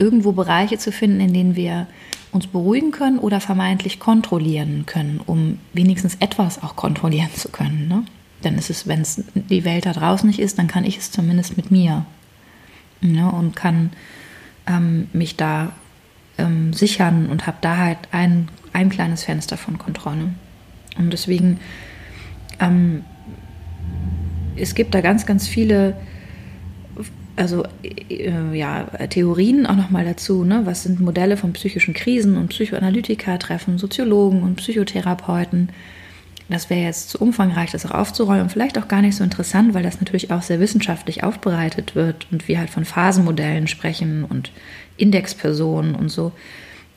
[0.00, 1.86] irgendwo Bereiche zu finden, in denen wir
[2.32, 7.86] uns beruhigen können oder vermeintlich kontrollieren können, um wenigstens etwas auch kontrollieren zu können.
[7.86, 8.02] Ne?
[8.42, 11.12] Dann ist es, wenn es die Welt da draußen nicht ist, dann kann ich es
[11.12, 12.04] zumindest mit mir
[13.00, 13.30] ne?
[13.30, 13.90] und kann
[14.66, 15.70] ähm, mich da
[16.38, 20.30] ähm, sichern und habe da halt ein, ein kleines Fenster von Kontrolle.
[20.96, 21.60] Und deswegen,
[22.60, 23.04] ähm,
[24.56, 25.94] es gibt da ganz, ganz viele,
[27.36, 30.62] also äh, ja, Theorien auch nochmal dazu, ne?
[30.64, 35.70] was sind Modelle von psychischen Krisen und Psychoanalytiker treffen, Soziologen und Psychotherapeuten.
[36.48, 39.74] Das wäre jetzt zu umfangreich, das auch aufzurollen und vielleicht auch gar nicht so interessant,
[39.74, 44.50] weil das natürlich auch sehr wissenschaftlich aufbereitet wird und wir halt von Phasenmodellen sprechen und
[44.98, 46.32] Indexpersonen und so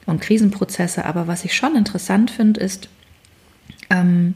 [0.06, 1.06] und Krisenprozesse.
[1.06, 2.90] Aber was ich schon interessant finde, ist,
[3.90, 4.36] ähm,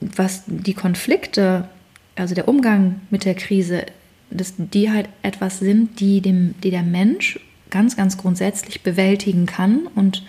[0.00, 1.68] was die Konflikte,
[2.16, 3.86] also der Umgang mit der Krise,
[4.30, 7.38] dass die halt etwas sind, die, dem, die der Mensch
[7.70, 10.24] ganz, ganz grundsätzlich bewältigen kann und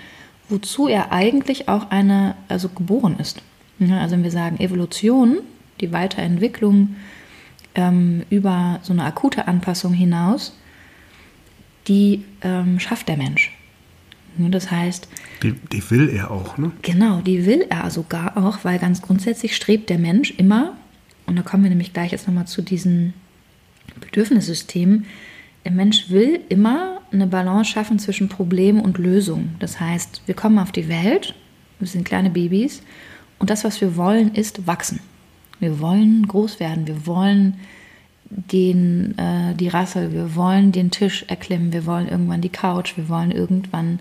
[0.49, 3.41] wozu er eigentlich auch eine, also geboren ist.
[3.80, 5.39] Also wenn wir sagen Evolution,
[5.82, 6.95] die Weiterentwicklung
[7.76, 10.56] ähm, über so eine akute Anpassung hinaus,
[11.88, 13.52] die ähm, schafft der Mensch.
[14.38, 15.08] Das heißt.
[15.43, 16.72] Die, die will er auch, ne?
[16.82, 20.76] Genau, die will er sogar auch, weil ganz grundsätzlich strebt der Mensch immer,
[21.28, 23.13] und da kommen wir nämlich gleich jetzt nochmal zu diesen
[24.00, 25.06] Bedürfnissystemen,
[25.65, 29.56] der Mensch will immer eine Balance schaffen zwischen Problem und Lösung.
[29.60, 31.36] Das heißt, wir kommen auf die Welt,
[31.80, 32.82] wir sind kleine Babys,
[33.39, 35.00] und das, was wir wollen, ist wachsen.
[35.60, 37.60] Wir wollen groß werden, wir wollen
[38.36, 43.10] den, äh, die Rassel, wir wollen den Tisch erklimmen, wir wollen irgendwann die Couch, wir
[43.10, 44.00] wollen irgendwann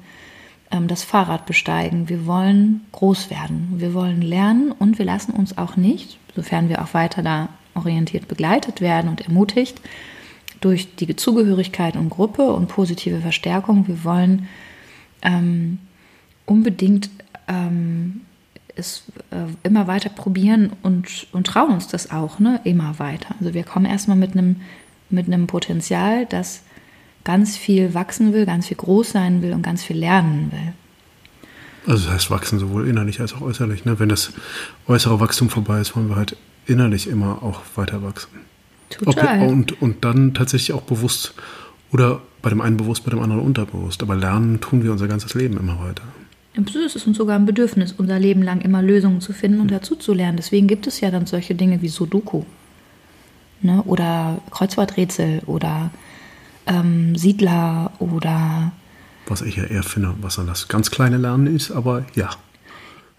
[0.71, 5.59] ähm, das Fahrrad besteigen, wir wollen groß werden, wir wollen lernen und wir lassen uns
[5.59, 9.81] auch nicht, sofern wir auch weiter da orientiert begleitet werden und ermutigt,
[10.61, 14.49] durch die Zugehörigkeit und Gruppe und positive Verstärkung, wir wollen
[15.23, 15.79] ähm,
[16.47, 17.11] unbedingt
[17.49, 18.23] ähm,
[18.77, 22.61] es äh, immer weiter probieren und, und trauen uns das auch, ne?
[22.65, 23.35] Immer weiter.
[23.39, 24.57] Also wir kommen erstmal mit einem
[25.13, 26.63] mit einem Potenzial, das
[27.25, 30.73] ganz viel wachsen will, ganz viel groß sein will und ganz viel lernen will.
[31.87, 33.85] Also das heißt wachsen sowohl innerlich als auch äußerlich.
[33.85, 33.99] Ne?
[34.01, 34.33] Wenn das
[34.89, 38.31] äußere Wachstum vorbei ist, wollen wir halt innerlich immer auch weiter wachsen.
[38.91, 39.43] Total.
[39.43, 41.35] Ob, und, und dann tatsächlich auch bewusst
[41.93, 44.03] oder bei dem einen bewusst, bei dem anderen unterbewusst.
[44.03, 46.05] Aber lernen tun wir unser ganzes Leben immer weiter.
[46.55, 49.97] Es ist uns sogar ein Bedürfnis, unser Leben lang immer Lösungen zu finden und dazu
[49.97, 50.37] zu lernen.
[50.37, 52.45] Deswegen gibt es ja dann solche Dinge wie Sudoku
[53.63, 53.83] ne?
[53.85, 55.91] oder Kreuzworträtsel oder
[56.67, 58.73] ähm, Siedler oder.
[59.27, 62.31] Was ich ja eher finde, was dann das ganz kleine Lernen ist, aber ja.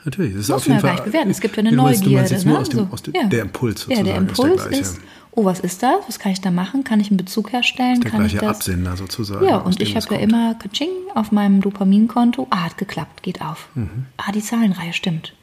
[0.05, 0.33] Natürlich.
[0.33, 1.29] Das ist Muss auf jeden man ja Fall, bewerten.
[1.29, 2.03] Es gibt ja eine Neugierde.
[2.03, 2.67] Du meinst jetzt nur ne?
[2.67, 3.23] dem, aus dem, ja.
[3.23, 4.05] Der Impuls sozusagen.
[4.05, 5.01] Ja, der Impuls ist, ist
[5.35, 5.95] oh, was ist das?
[6.07, 6.83] Was kann ich da machen?
[6.83, 8.01] Kann ich einen Bezug herstellen?
[8.01, 8.57] Der kann gleiche ich das?
[8.57, 9.45] Absender sozusagen.
[9.45, 12.47] Ja, und ich habe ja immer Kaching auf meinem Dopaminkonto.
[12.49, 13.69] Ah, hat geklappt, geht auf.
[13.75, 14.05] Mhm.
[14.17, 15.33] Ah, die Zahlenreihe stimmt.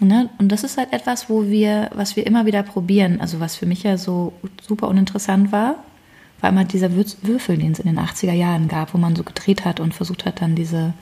[0.00, 0.06] Ja.
[0.06, 0.30] Ne?
[0.38, 3.20] Und das ist halt etwas, wo wir, was wir immer wieder probieren.
[3.20, 5.76] Also was für mich ja so super uninteressant war,
[6.40, 9.64] war immer dieser Würfel, den es in den 80er Jahren gab, wo man so gedreht
[9.64, 10.92] hat und versucht hat, dann diese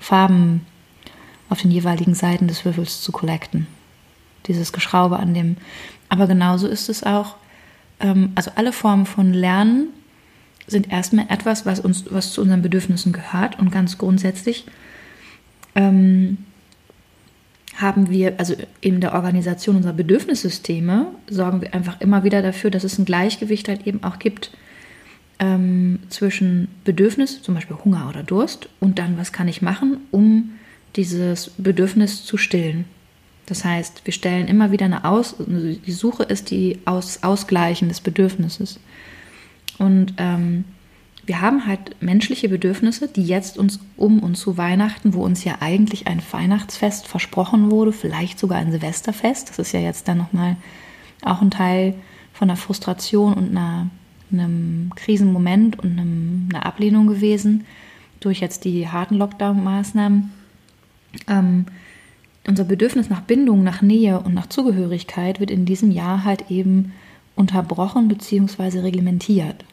[0.00, 0.66] Farben
[1.48, 3.66] auf den jeweiligen Seiten des Würfels zu collecten.
[4.46, 5.56] Dieses Geschraube an dem.
[6.08, 7.36] Aber genauso ist es auch
[7.98, 9.88] also alle Formen von Lernen
[10.66, 14.64] sind erstmal etwas, was uns, was zu unseren Bedürfnissen gehört und ganz grundsätzlich
[15.74, 16.38] ähm,
[17.76, 22.84] haben wir, also in der Organisation unserer Bedürfnissysteme, sorgen wir einfach immer wieder dafür, dass
[22.84, 24.52] es ein Gleichgewicht halt eben auch gibt
[25.40, 30.52] ähm, zwischen Bedürfnis, zum Beispiel Hunger oder Durst, und dann, was kann ich machen, um
[30.94, 32.84] dieses Bedürfnis zu stillen.
[33.46, 38.00] Das heißt, wir stellen immer wieder eine Aus, die Suche ist die Aus, Ausgleichen des
[38.00, 38.80] Bedürfnisses.
[39.78, 40.64] Und ähm,
[41.26, 45.56] wir haben halt menschliche Bedürfnisse, die jetzt uns um und zu Weihnachten, wo uns ja
[45.60, 50.56] eigentlich ein Weihnachtsfest versprochen wurde, vielleicht sogar ein Silvesterfest, das ist ja jetzt dann nochmal
[51.22, 51.94] auch ein Teil
[52.32, 53.88] von einer Frustration und einer,
[54.32, 57.64] einem Krisenmoment und einem, einer Ablehnung gewesen
[58.20, 60.30] durch jetzt die harten Lockdown-Maßnahmen.
[61.28, 61.66] Ähm,
[62.46, 66.92] unser Bedürfnis nach Bindung, nach Nähe und nach Zugehörigkeit wird in diesem Jahr halt eben
[67.36, 68.80] unterbrochen bzw.
[68.80, 69.64] reglementiert.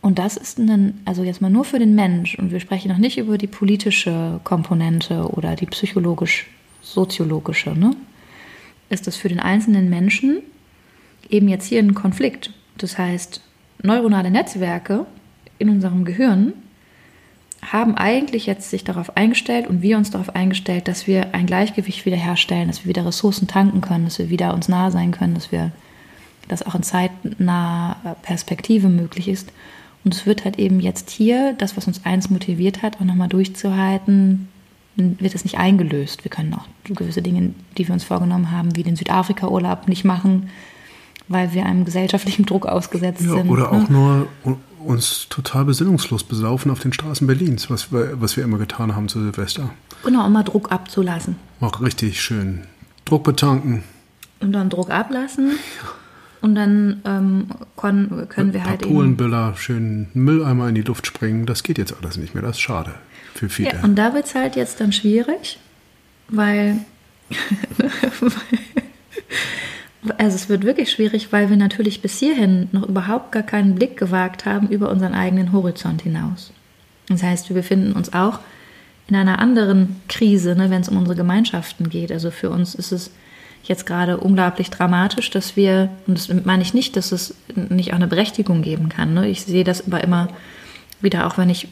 [0.00, 2.98] Und das ist ein, also jetzt mal nur für den Mensch, und wir sprechen noch
[2.98, 7.94] nicht über die politische Komponente oder die psychologisch-soziologische, ne?
[8.90, 10.38] ist das für den einzelnen Menschen
[11.28, 12.52] eben jetzt hier ein Konflikt.
[12.78, 13.42] Das heißt,
[13.82, 15.04] neuronale Netzwerke
[15.58, 16.52] in unserem Gehirn
[17.62, 22.06] haben eigentlich jetzt sich darauf eingestellt und wir uns darauf eingestellt, dass wir ein Gleichgewicht
[22.06, 25.50] wiederherstellen, dass wir wieder Ressourcen tanken können, dass wir wieder uns nahe sein können, dass
[25.50, 25.72] wir
[26.46, 29.52] das auch in zeitnaher Perspektive möglich ist.
[30.04, 33.28] Und es wird halt eben jetzt hier, das, was uns eins motiviert hat, auch nochmal
[33.28, 34.48] durchzuhalten,
[34.96, 36.24] wird es nicht eingelöst.
[36.24, 40.50] Wir können auch gewisse Dinge, die wir uns vorgenommen haben, wie den Südafrika-Urlaub nicht machen,
[41.28, 43.50] weil wir einem gesellschaftlichen Druck ausgesetzt ja, sind.
[43.50, 43.70] Oder ne?
[43.70, 44.28] auch nur
[44.84, 49.08] uns total besinnungslos besaufen auf den Straßen Berlins, was wir, was wir immer getan haben
[49.08, 49.70] zu Silvester.
[50.04, 51.36] Genau, immer Druck abzulassen.
[51.60, 52.62] Auch richtig schön.
[53.04, 53.82] Druck betanken.
[54.40, 55.58] Und dann Druck ablassen.
[56.40, 61.46] Und dann ähm, können, können wir halt Polenbüller, schön Mülleimer in die Luft springen.
[61.46, 62.42] Das geht jetzt alles nicht mehr.
[62.42, 62.94] Das ist schade
[63.34, 63.72] für viele.
[63.72, 65.58] Ja, und da wird es halt jetzt dann schwierig,
[66.28, 66.78] weil
[70.16, 73.96] also es wird wirklich schwierig, weil wir natürlich bis hierhin noch überhaupt gar keinen Blick
[73.96, 76.52] gewagt haben über unseren eigenen Horizont hinaus.
[77.08, 78.40] Das heißt, wir befinden uns auch
[79.08, 82.12] in einer anderen Krise, ne, wenn es um unsere Gemeinschaften geht.
[82.12, 83.10] Also für uns ist es
[83.64, 87.96] jetzt gerade unglaublich dramatisch, dass wir, und das meine ich nicht, dass es nicht auch
[87.96, 89.14] eine Berechtigung geben kann.
[89.14, 89.28] Ne?
[89.28, 90.28] Ich sehe das aber immer
[91.00, 91.68] wieder, auch wenn ich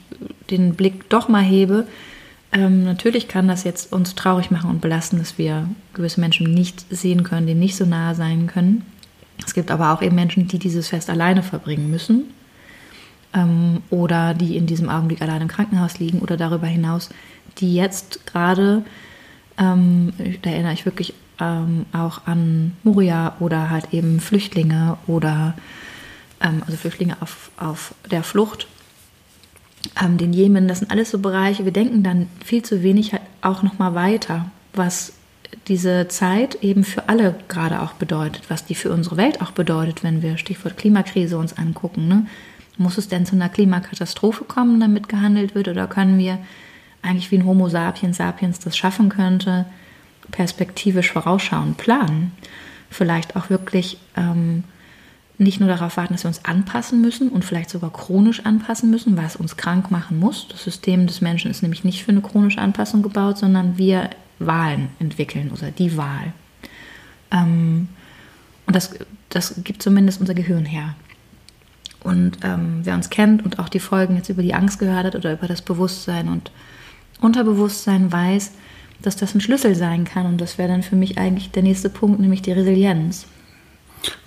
[0.51, 1.87] den Blick doch mal hebe,
[2.53, 6.87] ähm, natürlich kann das jetzt uns traurig machen und belasten, dass wir gewisse Menschen nicht
[6.95, 8.85] sehen können, denen nicht so nahe sein können.
[9.45, 12.25] Es gibt aber auch eben Menschen, die dieses Fest alleine verbringen müssen
[13.35, 17.11] ähm, oder die in diesem Augenblick allein im Krankenhaus liegen oder darüber hinaus,
[17.59, 18.83] die jetzt gerade,
[19.59, 25.55] ähm, da erinnere ich wirklich ähm, auch an Moria oder halt eben Flüchtlinge oder
[26.41, 28.67] ähm, also Flüchtlinge auf, auf der Flucht,
[30.03, 33.23] ähm, den Jemen, das sind alles so Bereiche, wir denken dann viel zu wenig halt
[33.41, 35.13] auch nochmal weiter, was
[35.69, 40.05] diese Zeit eben für alle gerade auch bedeutet, was die für unsere Welt auch bedeutet,
[40.05, 42.09] wenn wir Stichwort Klimakrise uns angucken.
[42.09, 42.27] Ne?
[42.79, 46.39] Muss es denn zu einer Klimakatastrophe kommen, damit gehandelt wird, oder können wir
[47.03, 49.67] eigentlich wie ein Homo sapiens sapiens das schaffen könnte,
[50.31, 52.33] perspektivisch vorausschauend planen?
[52.91, 54.65] Vielleicht auch wirklich ähm,
[55.39, 59.17] nicht nur darauf warten, dass wir uns anpassen müssen und vielleicht sogar chronisch anpassen müssen,
[59.17, 60.49] was uns krank machen muss.
[60.49, 64.89] Das System des Menschen ist nämlich nicht für eine chronische Anpassung gebaut, sondern wir Wahlen
[64.99, 66.33] entwickeln oder die Wahl.
[67.31, 67.89] Ähm,
[68.67, 68.95] und das,
[69.29, 70.95] das gibt zumindest unser Gehirn her.
[72.03, 75.17] Und ähm, wer uns kennt und auch die Folgen jetzt über die Angst gehört hat
[75.17, 76.51] oder über das Bewusstsein und
[77.21, 78.53] Unterbewusstsein weiß,
[79.03, 80.27] dass das ein Schlüssel sein kann.
[80.27, 83.27] Und das wäre dann für mich eigentlich der nächste Punkt, nämlich die Resilienz.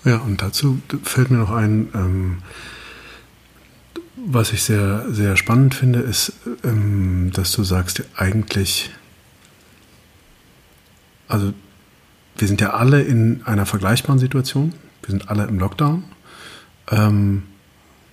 [0.05, 2.37] Ja, und dazu fällt mir noch ein, ähm,
[4.15, 8.91] was ich sehr, sehr spannend finde, ist, ähm, dass du sagst, eigentlich
[11.29, 11.53] also
[12.37, 14.73] wir sind ja alle in einer vergleichbaren Situation.
[15.03, 16.03] Wir sind alle im Lockdown.
[16.91, 17.43] Ähm,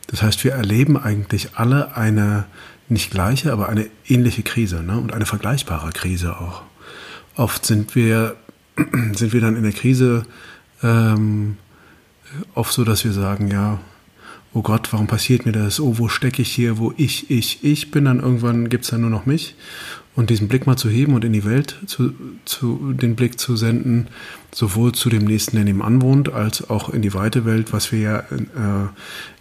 [0.06, 2.44] das heißt, wir erleben eigentlich alle eine
[2.88, 4.98] nicht gleiche, aber eine ähnliche Krise ne?
[4.98, 6.62] und eine vergleichbare Krise auch.
[7.34, 8.36] Oft sind wir,
[9.12, 10.24] sind wir dann in der Krise
[10.82, 11.56] ähm,
[12.54, 13.78] oft so, dass wir sagen, ja,
[14.52, 15.80] oh Gott, warum passiert mir das?
[15.80, 16.78] Oh, wo stecke ich hier?
[16.78, 19.54] Wo ich, ich, ich bin, dann irgendwann gibt es dann nur noch mich.
[20.14, 22.14] Und diesen Blick mal zu heben und in die Welt zu,
[22.46, 24.08] zu, den Blick zu senden,
[24.50, 27.98] sowohl zu dem Nächsten, der nebenan wohnt, als auch in die weite Welt, was wir
[27.98, 28.18] ja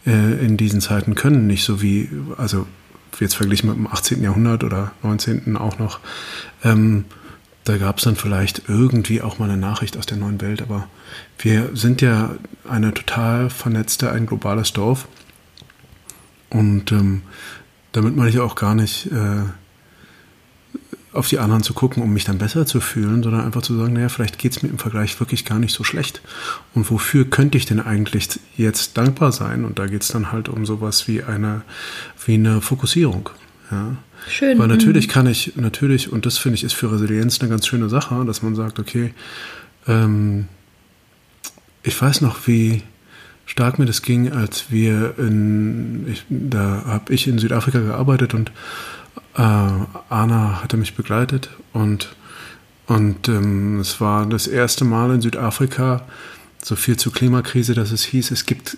[0.06, 1.48] äh, äh in diesen Zeiten können.
[1.48, 2.68] Nicht so wie, also
[3.22, 4.22] jetzt verglichen mit dem 18.
[4.22, 5.56] Jahrhundert oder 19.
[5.56, 6.02] auch noch.
[6.62, 7.06] Ähm,
[7.66, 10.88] da gab es dann vielleicht irgendwie auch mal eine Nachricht aus der neuen Welt, aber
[11.40, 12.36] wir sind ja
[12.70, 15.08] eine total vernetzte, ein globales Dorf.
[16.50, 17.24] Und ähm,
[17.92, 19.44] damit meine ich auch gar nicht äh,
[21.12, 23.94] auf die anderen zu gucken, um mich dann besser zu fühlen, sondern einfach zu sagen,
[23.94, 26.22] naja, vielleicht geht es mir im Vergleich wirklich gar nicht so schlecht.
[26.76, 29.66] Und wofür könnte ich denn eigentlich jetzt dankbar sein?
[29.66, 31.64] Und da geht es dann halt um sowas wie eine,
[32.26, 33.30] wie eine Fokussierung.
[33.72, 33.98] Ja.
[34.28, 34.58] Schön.
[34.58, 35.12] Weil natürlich mhm.
[35.12, 38.42] kann ich, natürlich, und das finde ich ist für Resilienz eine ganz schöne Sache, dass
[38.42, 39.14] man sagt, okay,
[39.88, 40.48] ähm,
[41.84, 42.82] ich weiß noch, wie
[43.46, 48.52] stark mir das ging, als wir in, ich, da habe ich in Südafrika gearbeitet und
[49.36, 49.42] äh,
[50.10, 52.16] Anna hatte mich begleitet und,
[52.88, 56.02] und ähm, es war das erste Mal in Südafrika,
[56.64, 58.78] so viel zur Klimakrise, dass es hieß, es gibt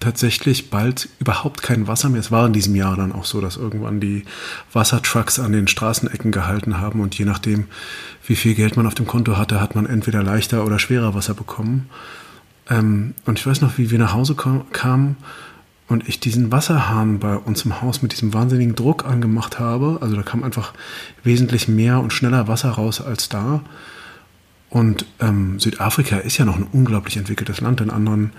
[0.00, 2.20] tatsächlich bald überhaupt kein Wasser mehr.
[2.20, 4.24] Es war in diesem Jahr dann auch so, dass irgendwann die
[4.72, 7.66] Wassertrucks an den Straßenecken gehalten haben und je nachdem,
[8.26, 11.34] wie viel Geld man auf dem Konto hatte, hat man entweder leichter oder schwerer Wasser
[11.34, 11.88] bekommen.
[12.68, 15.16] Ähm, und ich weiß noch, wie wir nach Hause kamen
[15.88, 19.98] und ich diesen Wasserhahn bei uns im Haus mit diesem wahnsinnigen Druck angemacht habe.
[20.00, 20.72] Also da kam einfach
[21.22, 23.62] wesentlich mehr und schneller Wasser raus als da.
[24.68, 27.80] Und ähm, Südafrika ist ja noch ein unglaublich entwickeltes Land.
[27.80, 28.32] In anderen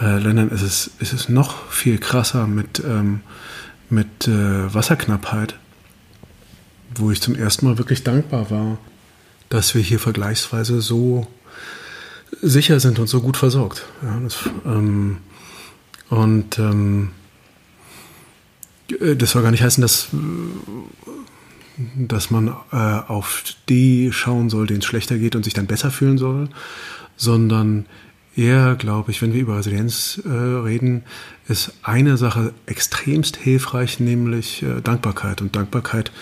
[0.00, 3.20] äh, Ländern ist es, ist es noch viel krasser mit, ähm,
[3.88, 5.56] mit äh, Wasserknappheit,
[6.94, 8.78] wo ich zum ersten Mal wirklich dankbar war,
[9.48, 11.26] dass wir hier vergleichsweise so
[12.40, 13.84] sicher sind und so gut versorgt.
[14.02, 15.18] Ja, das, ähm,
[16.08, 17.10] und ähm,
[19.00, 20.08] äh, das soll gar nicht heißen, dass,
[21.96, 25.90] dass man äh, auf die schauen soll, denen es schlechter geht und sich dann besser
[25.90, 26.48] fühlen soll,
[27.16, 27.86] sondern
[28.36, 31.02] eher, glaube ich, wenn wir über Resilienz äh, reden,
[31.48, 35.40] ist eine Sache extremst hilfreich, nämlich äh, Dankbarkeit.
[35.40, 36.12] Und Dankbarkeit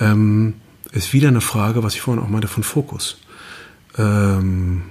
[0.00, 0.54] ähm,
[0.92, 3.18] ist wieder eine Frage, was ich vorhin auch meinte, von Fokus.
[3.98, 4.82] Ähm,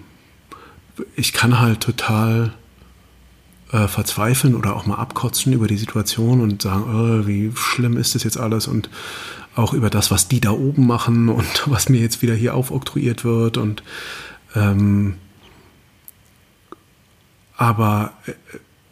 [1.16, 2.54] ich kann halt total
[3.72, 8.16] äh, verzweifeln oder auch mal abkotzen über die Situation und sagen, oh, wie schlimm ist
[8.16, 8.90] das jetzt alles und
[9.56, 13.24] auch über das, was die da oben machen und was mir jetzt wieder hier aufoktroyiert
[13.26, 13.84] wird und
[14.56, 15.16] ähm,
[17.58, 18.34] aber äh,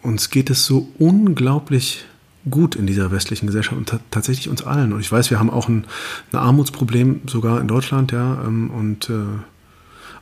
[0.02, 2.06] uns geht es so unglaublich
[2.50, 4.94] gut in dieser westlichen Gesellschaft und tatsächlich uns allen.
[4.94, 5.86] Und ich weiß, wir haben auch ein,
[6.32, 9.14] ein Armutsproblem sogar in Deutschland, ja, ähm, und, äh,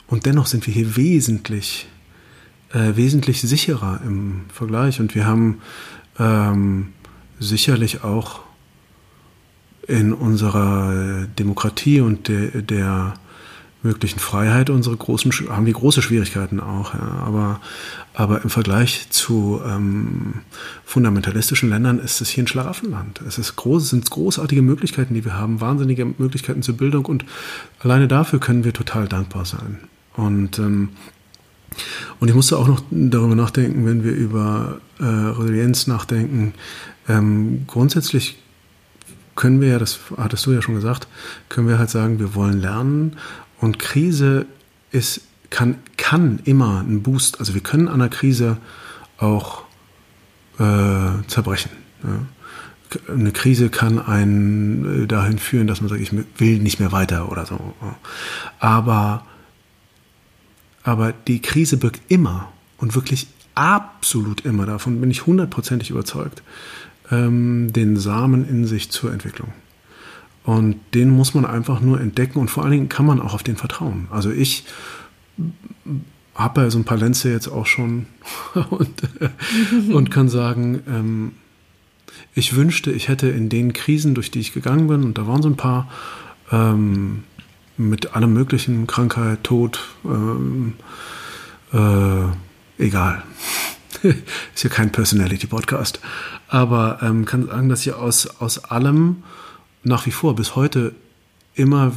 [0.06, 1.88] und dennoch sind wir hier wesentlich
[2.72, 5.00] äh, wesentlich sicherer im Vergleich.
[5.00, 5.60] Und wir haben
[6.18, 6.92] ähm,
[7.38, 8.40] sicherlich auch
[9.86, 13.14] in unserer Demokratie und der, der
[13.82, 17.00] möglichen Freiheit unsere großen haben wir große Schwierigkeiten auch, ja.
[17.00, 17.60] aber
[18.12, 20.42] aber im Vergleich zu ähm,
[20.84, 23.22] fundamentalistischen Ländern ist es hier ein Schlaraffenland.
[23.26, 27.24] Es ist groß, sind großartige Möglichkeiten, die wir haben, wahnsinnige Möglichkeiten zur Bildung und
[27.78, 29.78] alleine dafür können wir total dankbar sein.
[30.14, 30.90] Und ähm,
[32.18, 36.52] und ich musste auch noch darüber nachdenken, wenn wir über äh, Resilienz nachdenken.
[37.08, 38.38] Ähm, grundsätzlich
[39.36, 41.08] können wir ja, das hattest du ja schon gesagt,
[41.48, 43.16] können wir halt sagen, wir wollen lernen
[43.60, 44.46] und Krise
[44.90, 48.56] ist, kann, kann immer ein Boost, also wir können an der Krise
[49.18, 49.64] auch
[50.58, 51.70] äh, zerbrechen.
[52.02, 52.26] Ja.
[53.12, 57.30] Eine Krise kann einen äh, dahin führen, dass man sagt, ich will nicht mehr weiter
[57.30, 57.74] oder so.
[58.58, 59.24] Aber,
[60.82, 66.42] aber die Krise birgt immer und wirklich absolut immer, davon bin ich hundertprozentig überzeugt,
[67.10, 69.52] ähm, den Samen in sich zur Entwicklung.
[70.50, 73.44] Und den muss man einfach nur entdecken und vor allen Dingen kann man auch auf
[73.44, 74.08] den vertrauen.
[74.10, 74.64] Also ich
[76.34, 78.06] habe ja so ein paar Lenze jetzt auch schon
[78.70, 78.90] und,
[79.92, 81.32] und kann sagen, ähm,
[82.34, 85.40] ich wünschte, ich hätte in den Krisen, durch die ich gegangen bin, und da waren
[85.40, 85.88] so ein paar,
[86.50, 87.22] ähm,
[87.76, 90.72] mit allem möglichen, Krankheit, Tod, ähm,
[91.72, 93.22] äh, egal.
[94.02, 96.00] Ist ja kein Personality-Podcast.
[96.48, 99.22] Aber ähm, kann sagen, dass ich aus, aus allem
[99.82, 100.94] nach wie vor bis heute
[101.54, 101.92] immer,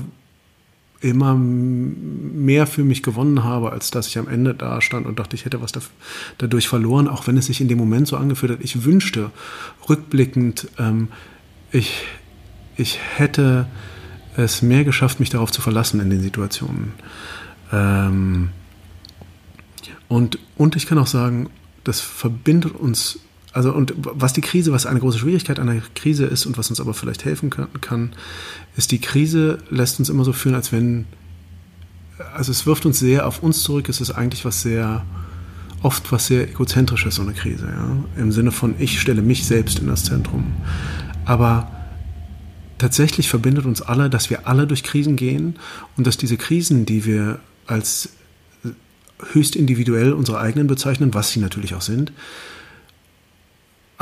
[1.02, 5.36] immer mehr für mich gewonnen habe, als dass ich am Ende da stand und dachte,
[5.36, 5.74] ich hätte was
[6.38, 8.60] dadurch verloren, auch wenn es sich in dem Moment so angefühlt hat.
[8.62, 9.32] Ich wünschte,
[9.90, 11.10] rückblickend, ähm,
[11.72, 12.04] ich,
[12.78, 13.68] ich hätte
[14.36, 16.94] es mehr geschafft, mich darauf zu verlassen in den Situationen.
[17.72, 18.50] Ähm,
[20.08, 21.50] und, und ich kann auch sagen,
[21.84, 23.20] das verbindet uns
[23.54, 26.82] also und was die Krise, was eine große Schwierigkeit einer Krise ist und was uns
[26.82, 28.14] aber vielleicht helfen kann,
[28.76, 31.06] ist die Krise lässt uns immer so fühlen, als wenn,
[32.34, 35.06] also es wirft uns sehr auf uns zurück, es ist eigentlich was sehr,
[35.84, 38.22] oft was sehr egozentrisches, so eine Krise, ja?
[38.22, 40.54] im Sinne von ich stelle mich selbst in das Zentrum.
[41.26, 41.72] Aber
[42.80, 45.58] tatsächlich verbindet uns alle, dass wir alle durch Krisen gehen
[45.96, 48.10] und dass diese Krisen, die wir als
[49.32, 52.12] höchst individuell unsere eigenen bezeichnen, was sie natürlich auch sind,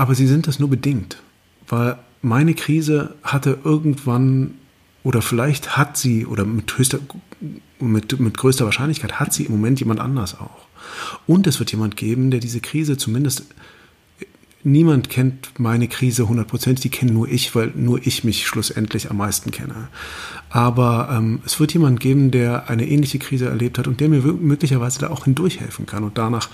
[0.01, 1.21] aber sie sind das nur bedingt,
[1.67, 4.55] weil meine Krise hatte irgendwann
[5.03, 6.97] oder vielleicht hat sie oder mit, höchster,
[7.79, 10.65] mit, mit größter Wahrscheinlichkeit hat sie im Moment jemand anders auch.
[11.27, 13.45] Und es wird jemand geben, der diese Krise zumindest
[14.63, 19.17] niemand kennt meine Krise hundertprozentig, die kenne nur ich, weil nur ich mich schlussendlich am
[19.17, 19.89] meisten kenne.
[20.49, 24.21] Aber ähm, es wird jemand geben, der eine ähnliche Krise erlebt hat und der mir
[24.21, 26.03] möglicherweise da auch hindurch helfen kann.
[26.03, 26.49] Und danach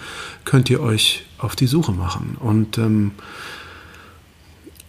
[0.46, 2.38] könnt ihr euch auf die Suche machen.
[2.40, 3.12] Und, ähm,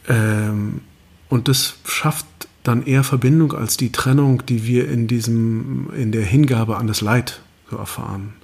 [0.08, 0.80] ähm,
[1.28, 2.26] und das schafft
[2.62, 7.00] dann eher Verbindung als die Trennung, die wir in diesem, in der Hingabe an das
[7.00, 7.40] Leid
[7.70, 8.34] so erfahren.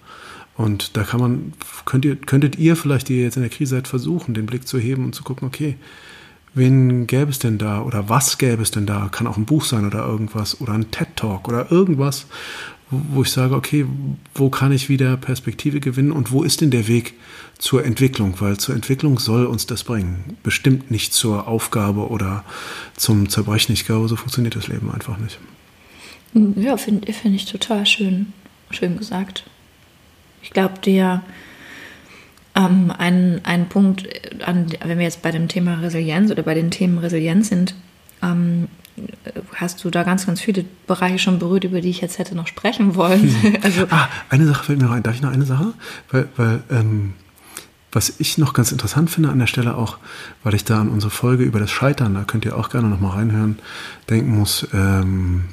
[0.56, 1.52] Und da kann man,
[1.84, 4.68] könnt ihr, könntet ihr vielleicht, die ihr jetzt in der Krise seid, versuchen, den Blick
[4.68, 5.76] zu heben und zu gucken, okay,
[6.54, 9.08] wen gäbe es denn da oder was gäbe es denn da?
[9.10, 12.26] Kann auch ein Buch sein oder irgendwas oder ein TED-Talk oder irgendwas,
[12.90, 13.86] wo ich sage, okay,
[14.34, 17.14] wo kann ich wieder Perspektive gewinnen und wo ist denn der Weg
[17.58, 18.40] zur Entwicklung?
[18.40, 20.36] Weil zur Entwicklung soll uns das bringen.
[20.44, 22.44] Bestimmt nicht zur Aufgabe oder
[22.96, 23.72] zum Zerbrechen.
[23.72, 25.38] Ich glaube, so funktioniert das Leben einfach nicht.
[26.56, 28.32] Ja, finde find ich total schön,
[28.70, 29.44] schön gesagt.
[30.44, 31.22] Ich glaube, der
[32.54, 34.06] ähm, ein, ein Punkt,
[34.44, 37.74] an, wenn wir jetzt bei dem Thema Resilienz oder bei den Themen Resilienz sind,
[38.22, 38.68] ähm,
[39.54, 42.46] hast du da ganz, ganz viele Bereiche schon berührt, über die ich jetzt hätte noch
[42.46, 43.42] sprechen wollen.
[43.42, 43.56] Hm.
[43.62, 45.02] also, ah, eine Sache fällt mir noch ein.
[45.02, 45.72] Darf ich noch eine Sache?
[46.10, 47.14] Weil, weil ähm,
[47.90, 49.96] was ich noch ganz interessant finde an der Stelle auch,
[50.42, 53.00] weil ich da an unsere Folge über das Scheitern, da könnt ihr auch gerne noch
[53.00, 53.58] mal reinhören,
[54.10, 55.44] denken muss, ähm,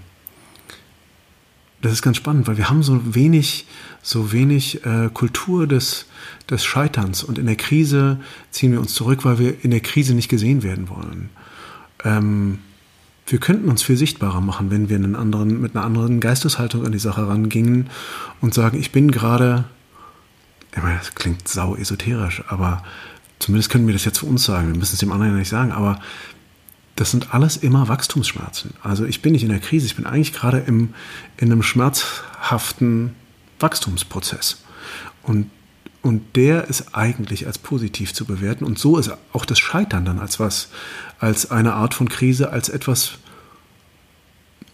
[1.81, 3.65] das ist ganz spannend, weil wir haben so wenig,
[4.01, 6.05] so wenig äh, Kultur des,
[6.49, 8.17] des Scheiterns und in der Krise
[8.49, 11.29] ziehen wir uns zurück, weil wir in der Krise nicht gesehen werden wollen.
[12.03, 12.59] Ähm,
[13.27, 16.91] wir könnten uns viel sichtbarer machen, wenn wir einen anderen, mit einer anderen Geisteshaltung an
[16.91, 17.89] die Sache rangingen
[18.41, 19.65] und sagen, ich bin gerade,
[20.75, 22.83] ich meine, das klingt sau esoterisch, aber
[23.39, 25.49] zumindest können wir das jetzt für uns sagen, wir müssen es dem anderen ja nicht
[25.49, 25.99] sagen, aber
[26.95, 28.73] das sind alles immer Wachstumsschmerzen.
[28.83, 30.93] Also ich bin nicht in der Krise, ich bin eigentlich gerade im,
[31.37, 33.15] in einem schmerzhaften
[33.61, 34.63] Wachstumsprozess.
[35.23, 35.49] Und,
[36.01, 38.65] und der ist eigentlich als positiv zu bewerten.
[38.65, 40.69] Und so ist auch das Scheitern dann als was,
[41.19, 43.13] als eine Art von Krise, als etwas,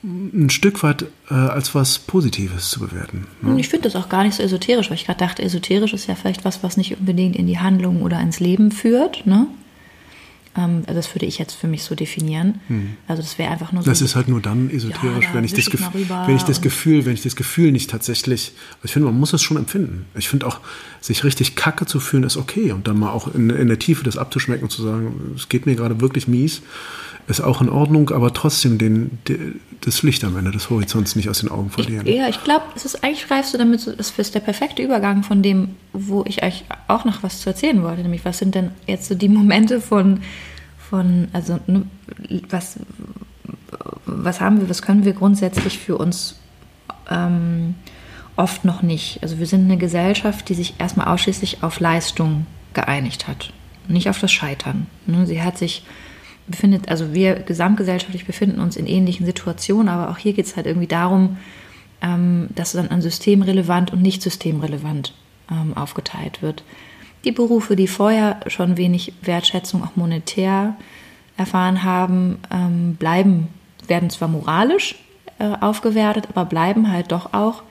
[0.04, 3.28] ein Stück weit äh, als was Positives zu bewerten.
[3.42, 3.60] Ne?
[3.60, 6.16] Ich finde das auch gar nicht so esoterisch, weil ich gerade dachte, esoterisch ist ja
[6.16, 9.26] vielleicht was, was nicht unbedingt in die Handlung oder ins Leben führt.
[9.26, 9.48] Ne?
[10.58, 12.60] Ähm, also das würde ich jetzt für mich so definieren.
[12.68, 12.98] Hm.
[13.08, 13.90] Also das wäre einfach nur so.
[13.90, 17.14] Das ist halt nur dann esoterisch, ja, wenn, ich das wenn ich das Gefühl, wenn
[17.14, 18.54] ich das Gefühl nicht tatsächlich,
[18.84, 20.06] ich finde, man muss es schon empfinden.
[20.16, 20.60] Ich finde auch,
[21.00, 22.72] sich richtig kacke zu fühlen, ist okay.
[22.72, 25.66] Und dann mal auch in, in der Tiefe das abzuschmecken und zu sagen, es geht
[25.66, 26.62] mir gerade wirklich mies
[27.28, 31.30] ist auch in Ordnung, aber trotzdem den, den, das Licht am Ende des Horizonts nicht
[31.30, 32.08] aus den Augen verlieren.
[32.08, 35.24] Ich, ja, ich glaube, es ist eigentlich greifst du damit, es ist der perfekte Übergang
[35.24, 38.72] von dem, wo ich eigentlich auch noch was zu erzählen wollte, nämlich was sind denn
[38.86, 40.22] jetzt so die Momente von,
[40.78, 41.84] von also ne,
[42.50, 42.80] was,
[44.06, 46.40] was haben wir, was können wir grundsätzlich für uns
[47.10, 47.76] ähm,
[48.38, 49.20] oft noch nicht.
[49.22, 53.52] Also wir sind eine Gesellschaft, die sich erstmal ausschließlich auf Leistung geeinigt hat,
[53.90, 54.88] nicht auf das Scheitern.
[55.08, 55.28] Ne?
[55.28, 55.84] Sie hat sich
[56.48, 60.66] befindet, also wir gesamtgesellschaftlich befinden uns in ähnlichen Situationen, aber auch hier geht es halt
[60.66, 61.38] irgendwie darum,
[62.02, 65.14] ähm, dass dann an systemrelevant und nicht systemrelevant
[65.52, 66.64] ähm, aufgeteilt wird.
[67.26, 70.76] Die Berufe, die vorher schon wenig Wertschätzung auch monetär
[71.36, 73.48] erfahren haben, ähm, bleiben,
[73.88, 74.96] werden zwar moralisch
[75.40, 77.64] äh, aufgewertet, aber bleiben halt doch auch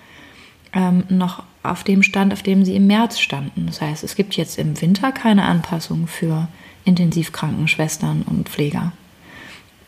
[0.72, 3.66] ähm, noch auf dem Stand, auf dem sie im März standen.
[3.66, 6.48] Das heißt, es gibt jetzt im Winter keine Anpassung für
[6.86, 8.92] Intensivkrankenschwestern und Pfleger.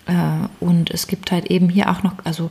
[0.07, 0.13] Äh,
[0.61, 2.51] und es gibt halt eben hier auch noch, also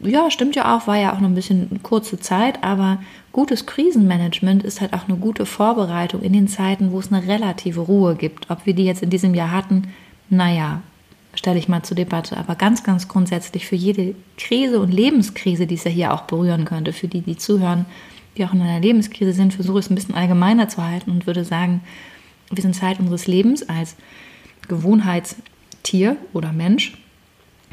[0.00, 2.98] ja, stimmt ja auch, war ja auch noch ein bisschen kurze Zeit, aber
[3.32, 7.80] gutes Krisenmanagement ist halt auch eine gute Vorbereitung in den Zeiten, wo es eine relative
[7.80, 8.50] Ruhe gibt.
[8.50, 9.88] Ob wir die jetzt in diesem Jahr hatten,
[10.30, 10.82] naja,
[11.34, 12.36] stelle ich mal zur Debatte.
[12.36, 16.64] Aber ganz, ganz grundsätzlich für jede Krise und Lebenskrise, die es ja hier auch berühren
[16.64, 17.84] könnte, für die, die zuhören,
[18.36, 21.26] die auch in einer Lebenskrise sind, versuche ich es ein bisschen allgemeiner zu halten und
[21.26, 21.80] würde sagen,
[22.50, 23.96] wir sind Zeit unseres Lebens als
[24.68, 26.96] Gewohnheitstier oder Mensch.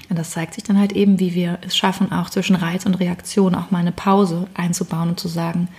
[0.10, 2.96] Und das zeigt sich dann halt eben, wie wir es schaffen, auch zwischen Reiz und
[2.96, 5.70] Reaktion auch mal eine Pause einzubauen und zu sagen,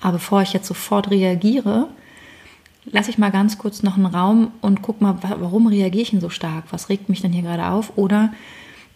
[0.00, 1.88] aber bevor ich jetzt sofort reagiere,
[2.86, 6.20] lasse ich mal ganz kurz noch einen Raum und guck mal, warum reagiere ich denn
[6.20, 6.64] so stark?
[6.70, 7.92] Was regt mich denn hier gerade auf?
[7.96, 8.32] Oder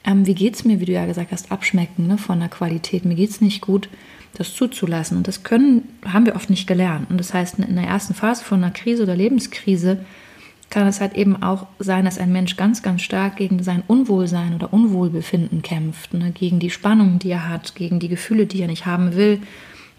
[0.05, 3.05] ähm, wie geht es mir, wie du ja gesagt hast, abschmecken ne, von der Qualität?
[3.05, 3.88] Mir geht es nicht gut
[4.35, 5.18] das zuzulassen.
[5.18, 7.11] Und das können, haben wir oft nicht gelernt.
[7.11, 9.99] Und das heißt, in der ersten Phase von einer Krise oder Lebenskrise
[10.70, 14.55] kann es halt eben auch sein, dass ein Mensch ganz, ganz stark gegen sein Unwohlsein
[14.55, 16.33] oder Unwohlbefinden kämpft, ne?
[16.33, 19.41] gegen die Spannung, die er hat, gegen die Gefühle, die er nicht haben will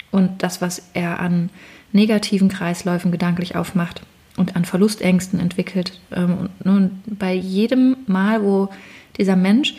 [0.10, 1.52] und das, was er an
[1.92, 4.02] negativen Kreisläufen gedanklich aufmacht
[4.36, 6.00] und an Verlustängsten entwickelt.
[6.12, 8.70] Ähm, und, ne, und bei jedem Mal, wo
[9.18, 9.76] dieser Mensch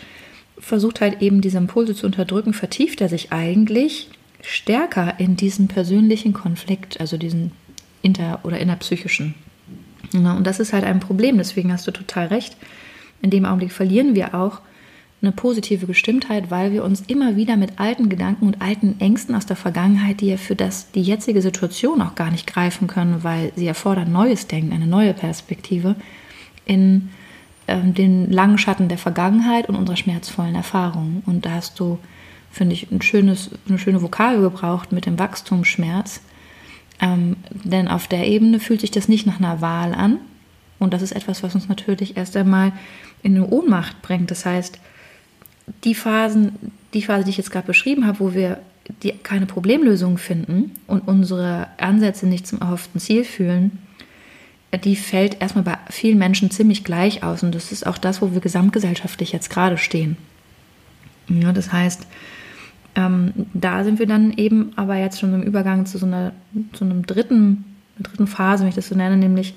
[0.58, 4.10] versucht halt eben diese Impulse zu unterdrücken, vertieft er sich eigentlich
[4.44, 7.52] stärker in diesen persönlichen Konflikt, also diesen
[8.02, 9.34] inter- oder innerpsychischen.
[10.12, 12.56] Und das ist halt ein Problem, deswegen hast du total recht.
[13.22, 14.60] In dem Augenblick verlieren wir auch
[15.22, 19.46] eine positive Gestimmtheit, weil wir uns immer wieder mit alten Gedanken und alten Ängsten aus
[19.46, 23.52] der Vergangenheit, die ja für das, die jetzige Situation auch gar nicht greifen können, weil
[23.56, 25.96] sie erfordern neues Denken, eine neue Perspektive,
[26.66, 27.08] in
[27.66, 31.22] äh, den langen Schatten der Vergangenheit und unserer schmerzvollen Erfahrungen.
[31.24, 31.98] Und da hast du
[32.54, 36.20] finde ich, ein schönes, eine schöne Vokabel gebraucht mit dem Wachstumsschmerz.
[37.00, 40.18] Ähm, denn auf der Ebene fühlt sich das nicht nach einer Wahl an.
[40.78, 42.72] Und das ist etwas, was uns natürlich erst einmal
[43.22, 44.30] in eine Ohnmacht bringt.
[44.30, 44.78] Das heißt,
[45.82, 46.52] die Phasen,
[46.92, 48.60] die Phase, die ich jetzt gerade beschrieben habe, wo wir
[49.02, 53.78] die, keine Problemlösung finden und unsere Ansätze nicht zum erhofften Ziel fühlen,
[54.84, 57.42] die fällt erstmal bei vielen Menschen ziemlich gleich aus.
[57.42, 60.16] Und das ist auch das, wo wir gesamtgesellschaftlich jetzt gerade stehen.
[61.28, 62.06] Ja, das heißt,
[62.94, 66.32] ähm, da sind wir dann eben aber jetzt schon im Übergang zu so einer,
[66.72, 67.64] zu einem dritten,
[67.98, 69.54] einer dritten Phase, wenn ich das so nenne, nämlich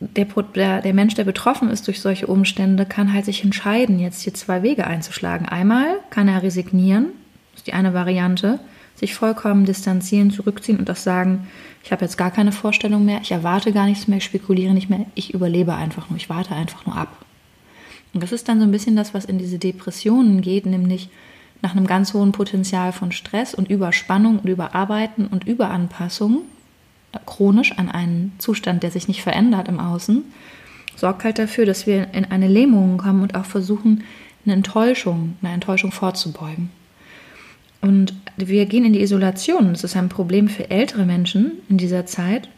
[0.00, 4.22] der, der, der Mensch, der betroffen ist durch solche Umstände, kann halt sich entscheiden, jetzt
[4.22, 5.46] hier zwei Wege einzuschlagen.
[5.48, 7.06] Einmal kann er resignieren,
[7.52, 8.58] das ist die eine Variante,
[8.96, 11.46] sich vollkommen distanzieren, zurückziehen und das sagen,
[11.84, 14.90] ich habe jetzt gar keine Vorstellung mehr, ich erwarte gar nichts mehr, ich spekuliere nicht
[14.90, 17.24] mehr, ich überlebe einfach nur, ich warte einfach nur ab.
[18.12, 21.08] Und das ist dann so ein bisschen das, was in diese Depressionen geht, nämlich
[21.62, 26.42] nach einem ganz hohen Potenzial von Stress und Überspannung und Überarbeiten und Überanpassung,
[27.24, 30.24] chronisch an einen Zustand, der sich nicht verändert im Außen,
[30.96, 34.04] sorgt halt dafür, dass wir in eine Lähmung kommen und auch versuchen,
[34.44, 36.70] eine Enttäuschung, eine Enttäuschung vorzubeugen.
[37.80, 39.72] Und wir gehen in die Isolation.
[39.72, 42.48] Das ist ein Problem für ältere Menschen in dieser Zeit.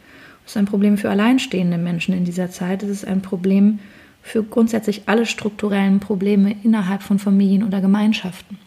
[0.44, 2.82] Das ist ein Problem für alleinstehende Menschen in dieser Zeit.
[2.82, 3.78] Das ist ein Problem
[4.22, 8.58] für grundsätzlich alle strukturellen Probleme innerhalb von Familien oder Gemeinschaften.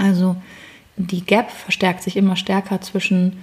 [0.00, 0.36] Also
[0.96, 3.38] die Gap verstärkt sich immer stärker zwischen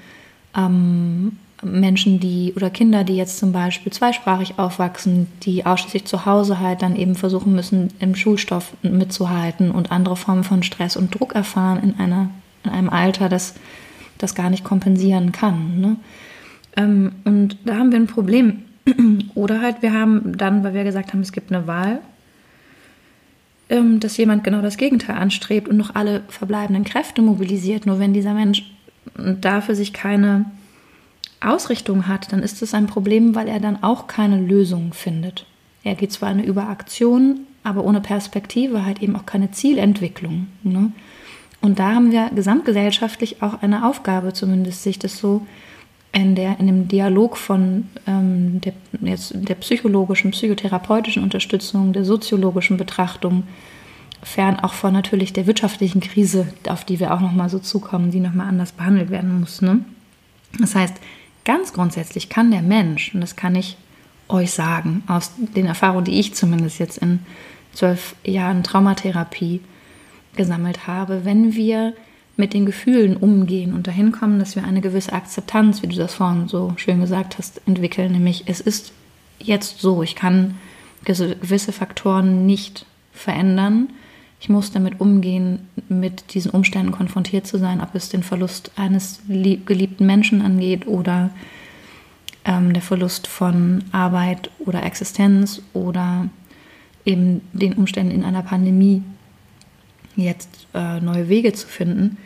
[0.56, 6.60] ähm, Menschen, die oder Kinder, die jetzt zum Beispiel zweisprachig aufwachsen, die ausschließlich zu Hause
[6.60, 11.34] halt dann eben versuchen müssen, im Schulstoff mitzuhalten und andere Formen von Stress und Druck
[11.34, 12.30] erfahren in, einer,
[12.64, 13.56] in einem Alter, das
[14.20, 15.80] das gar nicht kompensieren kann.
[15.80, 15.96] Ne?
[16.76, 18.64] Ähm, und da haben wir ein Problem,
[19.36, 22.00] Oder halt, wir haben dann, weil wir gesagt haben, es gibt eine Wahl,
[23.70, 27.86] dass jemand genau das Gegenteil anstrebt und noch alle verbleibenden Kräfte mobilisiert.
[27.86, 28.64] Nur wenn dieser Mensch
[29.16, 30.46] dafür sich keine
[31.42, 35.46] Ausrichtung hat, dann ist es ein Problem, weil er dann auch keine Lösung findet.
[35.84, 40.48] Er geht zwar eine Überaktion, aber ohne Perspektive halt eben auch keine Zielentwicklung.
[40.64, 40.92] Ne?
[41.62, 45.46] Und da haben wir gesamtgesellschaftlich auch eine Aufgabe, zumindest sich das so
[46.18, 52.78] in, der, in dem Dialog von ähm, der, jetzt der psychologischen, psychotherapeutischen Unterstützung, der soziologischen
[52.78, 53.44] Betrachtung,
[54.24, 58.20] fern auch von natürlich der wirtschaftlichen Krise, auf die wir auch nochmal so zukommen, die
[58.20, 59.62] nochmal anders behandelt werden muss.
[59.62, 59.82] Ne?
[60.60, 60.96] Das heißt,
[61.46, 63.78] ganz grundsätzlich kann der Mensch, und das kann ich
[64.28, 67.20] euch sagen, aus den Erfahrungen, die ich zumindest jetzt in
[67.74, 69.62] zwölf Jahren Traumatherapie
[70.36, 71.94] gesammelt habe, wenn wir
[72.38, 76.14] mit den Gefühlen umgehen und dahin kommen, dass wir eine gewisse Akzeptanz, wie du das
[76.14, 78.12] vorhin so schön gesagt hast, entwickeln.
[78.12, 78.94] Nämlich, es ist
[79.40, 80.56] jetzt so, ich kann
[81.04, 83.90] gewisse Faktoren nicht verändern.
[84.40, 89.22] Ich muss damit umgehen, mit diesen Umständen konfrontiert zu sein, ob es den Verlust eines
[89.28, 91.32] geliebten Menschen angeht oder
[92.46, 96.30] ähm, der Verlust von Arbeit oder Existenz oder
[97.04, 99.02] eben den Umständen in einer Pandemie
[100.16, 102.18] jetzt äh, neue Wege zu finden.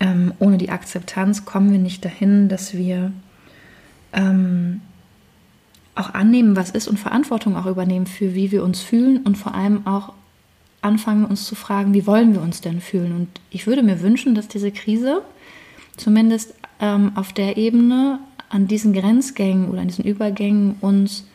[0.00, 3.12] Ähm, ohne die Akzeptanz kommen wir nicht dahin, dass wir
[4.12, 4.80] ähm,
[5.94, 9.54] auch annehmen, was ist und Verantwortung auch übernehmen für, wie wir uns fühlen und vor
[9.54, 10.12] allem auch
[10.80, 13.12] anfangen, uns zu fragen, wie wollen wir uns denn fühlen.
[13.12, 15.22] Und ich würde mir wünschen, dass diese Krise
[15.96, 21.26] zumindest ähm, auf der Ebene an diesen Grenzgängen oder an diesen Übergängen uns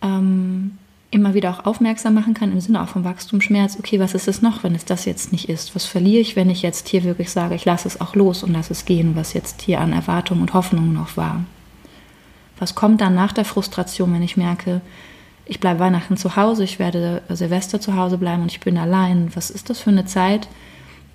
[0.00, 0.78] ähm,
[1.12, 4.40] immer wieder auch aufmerksam machen kann, im Sinne auch vom Wachstumsschmerz, okay, was ist es
[4.40, 5.74] noch, wenn es das jetzt nicht ist?
[5.74, 8.52] Was verliere ich, wenn ich jetzt hier wirklich sage, ich lasse es auch los und
[8.52, 11.44] lasse es gehen, was jetzt hier an Erwartungen und Hoffnungen noch war?
[12.58, 14.80] Was kommt dann nach der Frustration, wenn ich merke,
[15.44, 19.30] ich bleibe Weihnachten zu Hause, ich werde Silvester zu Hause bleiben und ich bin allein?
[19.34, 20.48] Was ist das für eine Zeit?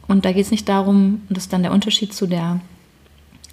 [0.07, 2.59] Und da geht es nicht darum, und das ist dann der Unterschied zu der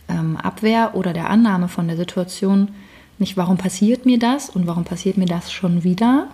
[0.08, 2.68] ähm, Abwehr oder der Annahme von der Situation,
[3.18, 6.28] nicht, warum passiert mir das und warum passiert mir das schon wieder.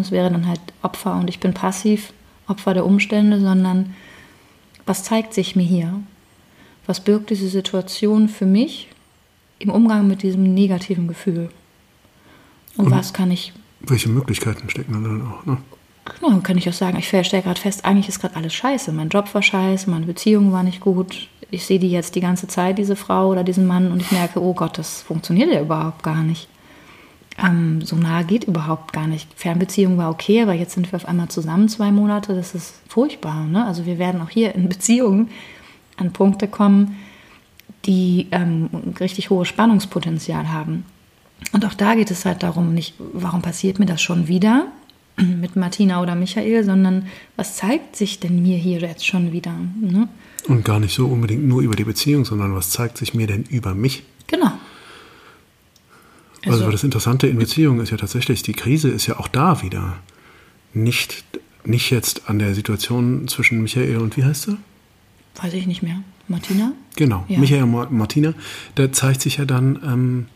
[0.00, 2.12] Es wäre dann halt Opfer und ich bin passiv,
[2.48, 3.94] Opfer der Umstände, sondern
[4.84, 6.00] was zeigt sich mir hier?
[6.86, 8.88] Was birgt diese Situation für mich
[9.58, 11.50] im Umgang mit diesem negativen Gefühl?
[12.76, 13.52] Und, und was kann ich.
[13.80, 15.58] Welche Möglichkeiten stecken dann auch, ne?
[16.20, 18.92] Genau, kann ich auch sagen, ich stelle gerade fest, eigentlich ist gerade alles scheiße.
[18.92, 22.48] Mein Job war scheiße, meine Beziehung war nicht gut, ich sehe die jetzt die ganze
[22.48, 26.02] Zeit, diese Frau oder diesen Mann, und ich merke, oh Gott, das funktioniert ja überhaupt
[26.02, 26.48] gar nicht.
[27.42, 29.28] Ähm, so nah geht überhaupt gar nicht.
[29.36, 33.44] Fernbeziehung war okay, aber jetzt sind wir auf einmal zusammen zwei Monate, das ist furchtbar.
[33.44, 33.64] Ne?
[33.64, 35.28] Also wir werden auch hier in Beziehungen
[35.96, 36.96] an Punkte kommen,
[37.84, 38.68] die ähm,
[38.98, 40.84] richtig hohes Spannungspotenzial haben.
[41.52, 44.66] Und auch da geht es halt darum, nicht, warum passiert mir das schon wieder
[45.16, 49.52] mit Martina oder Michael, sondern was zeigt sich denn mir hier jetzt schon wieder?
[49.80, 50.08] Ne?
[50.48, 53.44] Und gar nicht so unbedingt nur über die Beziehung, sondern was zeigt sich mir denn
[53.44, 54.04] über mich?
[54.26, 54.52] Genau.
[56.44, 59.62] Also, also das Interessante in Beziehungen ist ja tatsächlich, die Krise ist ja auch da
[59.62, 59.98] wieder.
[60.72, 61.24] Nicht,
[61.64, 64.56] nicht jetzt an der Situation zwischen Michael und wie heißt sie?
[65.42, 66.02] Weiß ich nicht mehr.
[66.28, 66.72] Martina?
[66.96, 67.38] Genau, ja.
[67.38, 68.34] Michael und Martina.
[68.74, 70.26] Da zeigt sich ja dann ähm,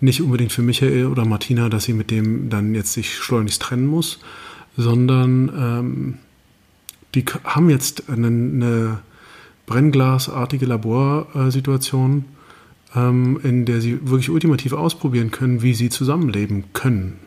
[0.00, 3.86] nicht unbedingt für Michael oder Martina, dass sie mit dem dann jetzt sich schleunigst trennen
[3.86, 4.20] muss,
[4.76, 6.18] sondern ähm,
[7.14, 8.98] die haben jetzt eine, eine
[9.66, 12.24] brennglasartige Laborsituation,
[12.94, 17.18] ähm, in der sie wirklich ultimativ ausprobieren können, wie sie zusammenleben können,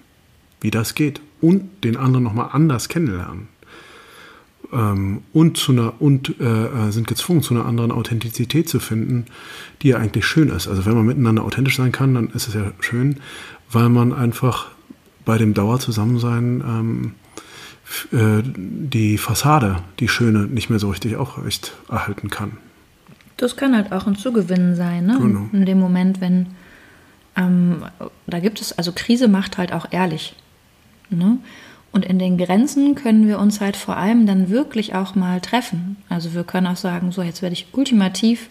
[0.62, 3.48] wie das geht und den anderen nochmal anders kennenlernen.
[4.72, 9.26] Ähm, und zu einer, und äh, äh, sind gezwungen, zu einer anderen Authentizität zu finden,
[9.82, 10.68] die ja eigentlich schön ist.
[10.68, 13.18] Also wenn man miteinander authentisch sein kann, dann ist es ja schön,
[13.72, 14.68] weil man einfach
[15.26, 17.12] bei dem Dauerzusammensein ähm,
[18.12, 22.58] äh, die Fassade, die schöne, nicht mehr so richtig aufrecht erhalten kann.
[23.38, 25.18] Das kann halt auch ein Zugewinn sein, ne?
[25.20, 25.50] Genau.
[25.54, 26.48] In dem Moment, wenn
[27.40, 27.86] ähm,
[28.28, 30.36] da gibt es, also Krise macht halt auch ehrlich.
[31.10, 31.38] Ne?
[31.92, 35.98] Und in den Grenzen können wir uns halt vor allem dann wirklich auch mal treffen.
[36.08, 38.50] Also wir können auch sagen, so jetzt werde ich ultimativ,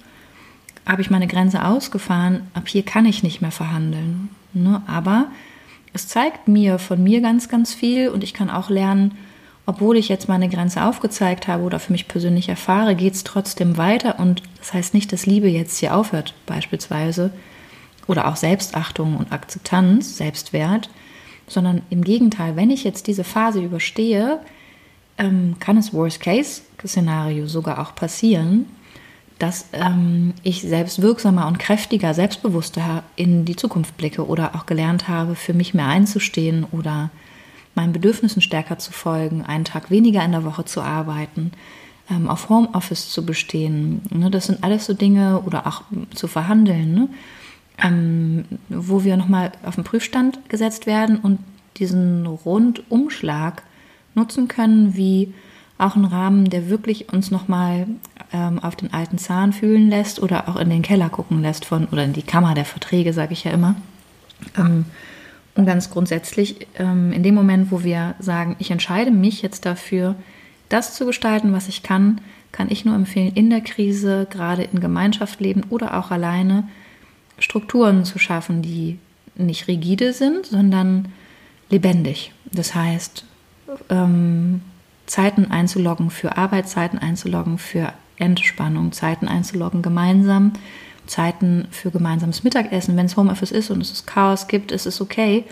[0.86, 4.30] habe ich meine Grenze ausgefahren, ab hier kann ich nicht mehr verhandeln.
[4.54, 4.82] Ne?
[4.86, 5.26] Aber
[5.92, 9.16] es zeigt mir von mir ganz, ganz viel und ich kann auch lernen,
[9.68, 13.76] obwohl ich jetzt meine Grenze aufgezeigt habe oder für mich persönlich erfahre, geht es trotzdem
[13.76, 14.18] weiter.
[14.18, 17.32] Und das heißt nicht, dass Liebe jetzt hier aufhört, beispielsweise.
[18.06, 20.88] Oder auch Selbstachtung und Akzeptanz, Selbstwert.
[21.46, 24.40] Sondern im Gegenteil, wenn ich jetzt diese Phase überstehe,
[25.18, 28.64] ähm, kann es Worst-Case-Szenario sogar auch passieren,
[29.38, 35.08] dass ähm, ich selbst wirksamer und kräftiger, selbstbewusster in die Zukunft blicke oder auch gelernt
[35.08, 37.10] habe, für mich mehr einzustehen oder
[37.78, 41.52] meinen Bedürfnissen stärker zu folgen, einen Tag weniger in der Woche zu arbeiten,
[42.10, 44.02] ähm, auf Homeoffice zu bestehen.
[44.10, 44.32] Ne?
[44.32, 47.08] Das sind alles so Dinge oder auch zu verhandeln, ne?
[47.80, 51.38] ähm, wo wir nochmal auf den Prüfstand gesetzt werden und
[51.76, 53.62] diesen Rundumschlag
[54.16, 55.32] nutzen können, wie
[55.78, 57.86] auch ein Rahmen, der wirklich uns nochmal
[58.32, 61.86] ähm, auf den alten Zahn fühlen lässt oder auch in den Keller gucken lässt von
[61.86, 63.76] oder in die Kammer der Verträge, sage ich ja immer.
[64.56, 64.84] Ähm,
[65.58, 70.14] und ganz grundsätzlich, ähm, in dem Moment, wo wir sagen, ich entscheide mich jetzt dafür,
[70.68, 72.20] das zu gestalten, was ich kann,
[72.52, 76.68] kann ich nur empfehlen, in der Krise, gerade in Gemeinschaft leben oder auch alleine,
[77.40, 79.00] Strukturen zu schaffen, die
[79.34, 81.08] nicht rigide sind, sondern
[81.70, 82.32] lebendig.
[82.52, 83.24] Das heißt,
[83.90, 84.60] ähm,
[85.06, 90.52] Zeiten einzuloggen für Arbeit, Zeiten einzuloggen für Entspannung, Zeiten einzuloggen gemeinsam,
[91.08, 92.96] Zeiten für gemeinsames Mittagessen.
[92.96, 95.44] Wenn es Homeoffice ist und es Chaos gibt, ist es okay.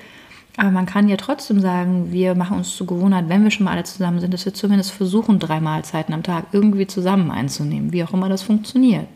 [0.56, 3.72] Aber man kann ja trotzdem sagen, wir machen uns zur Gewohnheit, wenn wir schon mal
[3.72, 8.04] alle zusammen sind, dass wir zumindest versuchen, drei Mahlzeiten am Tag irgendwie zusammen einzunehmen, wie
[8.04, 9.06] auch immer das funktioniert.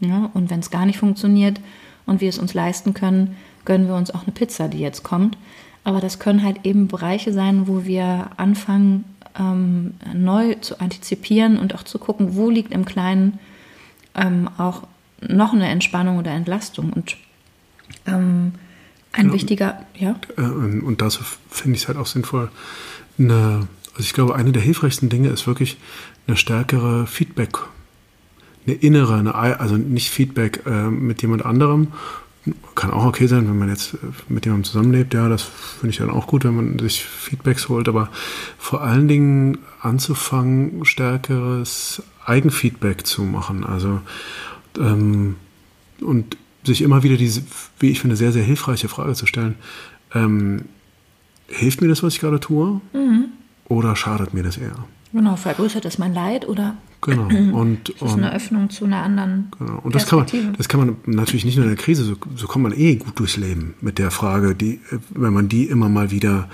[0.00, 1.60] Ja, und wenn es gar nicht funktioniert
[2.04, 5.38] und wir es uns leisten können, gönnen wir uns auch eine Pizza, die jetzt kommt.
[5.84, 9.04] Aber das können halt eben Bereiche sein, wo wir anfangen,
[9.38, 13.38] ähm, neu zu antizipieren und auch zu gucken, wo liegt im Kleinen
[14.16, 14.82] ähm, auch
[15.20, 16.92] noch eine Entspannung oder Entlastung.
[16.92, 17.16] Und
[18.06, 18.52] ähm,
[19.12, 19.34] ein genau.
[19.34, 20.16] wichtiger, ja.
[20.36, 22.50] Äh, und dazu finde ich es halt auch sinnvoll,
[23.18, 25.78] eine, also ich glaube, eine der hilfreichsten Dinge ist wirklich
[26.26, 27.58] eine stärkere Feedback,
[28.66, 31.88] eine innere, eine, also nicht Feedback äh, mit jemand anderem,
[32.74, 33.98] kann auch okay sein, wenn man jetzt äh,
[34.28, 35.14] mit jemandem zusammenlebt.
[35.14, 37.88] Ja, das finde ich dann auch gut, wenn man sich Feedbacks holt.
[37.88, 38.08] Aber
[38.58, 43.64] vor allen Dingen anzufangen, stärkeres Eigenfeedback zu machen.
[43.64, 44.00] Also
[44.78, 45.36] ähm,
[46.00, 47.42] und sich immer wieder diese,
[47.78, 49.54] wie ich finde, sehr, sehr hilfreiche Frage zu stellen.
[50.14, 50.62] Ähm,
[51.48, 52.80] hilft mir das, was ich gerade tue?
[52.92, 53.26] Mhm.
[53.68, 54.84] Oder schadet mir das eher?
[55.12, 57.28] Genau, vergrößert das mein Leid oder Genau.
[57.56, 59.50] Und, das ist eine Öffnung zu einer anderen.
[59.58, 59.80] Genau.
[59.82, 62.46] Und das kann, man, das kann man natürlich nicht nur in der Krise, so, so
[62.46, 66.10] kommt man eh gut durchs Leben mit der Frage, die, wenn man die immer mal
[66.10, 66.48] wieder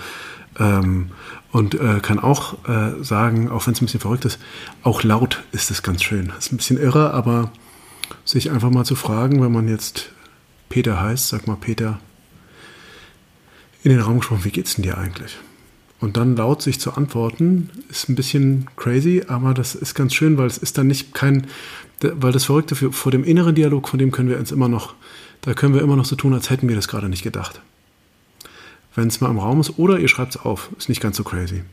[0.59, 1.07] ähm,
[1.51, 4.39] und äh, kann auch äh, sagen, auch wenn es ein bisschen verrückt ist,
[4.83, 6.27] auch laut ist es ganz schön.
[6.27, 7.51] Das ist ein bisschen irre, aber
[8.25, 10.11] sich einfach mal zu fragen, wenn man jetzt
[10.69, 11.99] Peter heißt, sag mal Peter,
[13.83, 15.37] in den Raum gesprochen, wie geht's denn dir eigentlich?
[15.99, 20.37] Und dann laut sich zu antworten, ist ein bisschen crazy, aber das ist ganz schön,
[20.37, 21.47] weil es ist dann nicht kein,
[22.01, 24.95] weil das Verrückte für, vor dem inneren Dialog, von dem können wir uns immer noch,
[25.41, 27.61] da können wir immer noch so tun, als hätten wir das gerade nicht gedacht.
[28.95, 31.23] Wenn es mal im Raum ist, oder ihr schreibt es auf, ist nicht ganz so
[31.23, 31.63] crazy.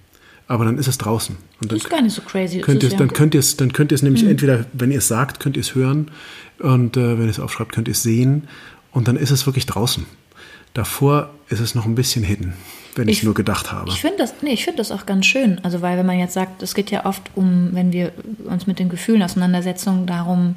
[0.50, 1.36] Aber dann ist es draußen.
[1.62, 2.60] Und dann ist gar nicht so crazy.
[2.60, 4.30] Könnt ihr, ja dann, könnt es, dann könnt ihr es nämlich mhm.
[4.30, 6.10] entweder, wenn ihr es sagt, könnt ihr es hören
[6.58, 8.48] und äh, wenn ihr es aufschreibt, könnt ihr es sehen
[8.90, 10.06] und dann ist es wirklich draußen.
[10.74, 12.54] Davor ist es noch ein bisschen hidden
[12.96, 13.90] wenn ich, ich nur gedacht habe.
[13.90, 15.60] Ich finde das, nee, find das auch ganz schön.
[15.62, 18.12] Also, weil wenn man jetzt sagt, es geht ja oft um, wenn wir
[18.44, 20.56] uns mit den Gefühlen auseinandersetzen, darum,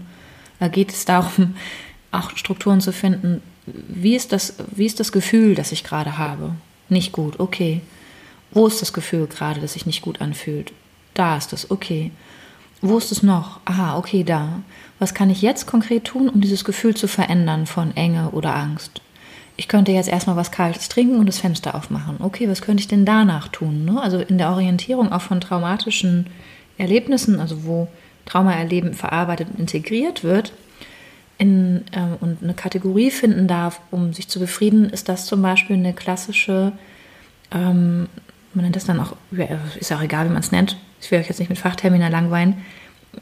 [0.59, 1.55] da geht es darum,
[2.11, 3.41] auch Strukturen zu finden.
[3.65, 6.55] Wie ist das, wie ist das Gefühl, das ich gerade habe?
[6.89, 7.81] Nicht gut, okay.
[8.53, 10.71] Wo ist das Gefühl gerade, das sich nicht gut anfühlt?
[11.13, 12.11] Da ist es, okay.
[12.81, 13.59] Wo ist es noch?
[13.65, 14.61] Aha, okay, da.
[14.99, 19.01] Was kann ich jetzt konkret tun, um dieses Gefühl zu verändern von Enge oder Angst?
[19.55, 22.17] ich könnte jetzt erstmal was Kaltes trinken und das Fenster aufmachen.
[22.19, 23.85] Okay, was könnte ich denn danach tun?
[23.85, 24.01] Ne?
[24.01, 26.27] Also in der Orientierung auch von traumatischen
[26.77, 27.87] Erlebnissen, also wo
[28.25, 30.53] Traumaerleben verarbeitet und integriert wird
[31.37, 35.75] in, äh, und eine Kategorie finden darf, um sich zu befrieden, ist das zum Beispiel
[35.75, 36.71] eine klassische,
[37.51, 38.07] ähm,
[38.55, 39.15] man nennt das dann auch,
[39.79, 42.57] ist auch egal, wie man es nennt, ich will euch jetzt nicht mit Fachtermina langweilen,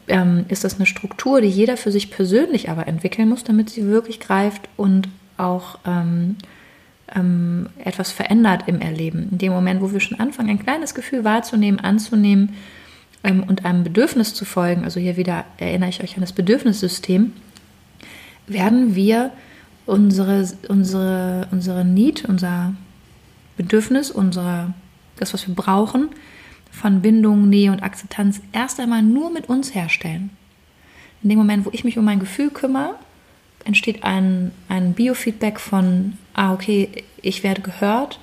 [0.08, 3.86] ähm, ist das eine Struktur, die jeder für sich persönlich aber entwickeln muss, damit sie
[3.88, 6.38] wirklich greift und auch ähm,
[7.14, 9.30] ähm, etwas verändert im Erleben.
[9.32, 12.56] In dem Moment, wo wir schon anfangen, ein kleines Gefühl wahrzunehmen, anzunehmen
[13.24, 17.34] ähm, und einem Bedürfnis zu folgen, also hier wieder erinnere ich euch an das Bedürfnissystem,
[18.48, 19.32] werden wir
[19.86, 22.74] unsere, unsere, unsere Need, unser
[23.58, 24.74] Bedürfnis, unsere,
[25.22, 26.10] das, was wir brauchen,
[26.72, 30.30] von Bindung, Nähe und Akzeptanz erst einmal nur mit uns herstellen.
[31.22, 32.96] In dem Moment, wo ich mich um mein Gefühl kümmere,
[33.66, 36.90] entsteht ein, ein Biofeedback von, ah, okay,
[37.22, 38.20] ich werde gehört,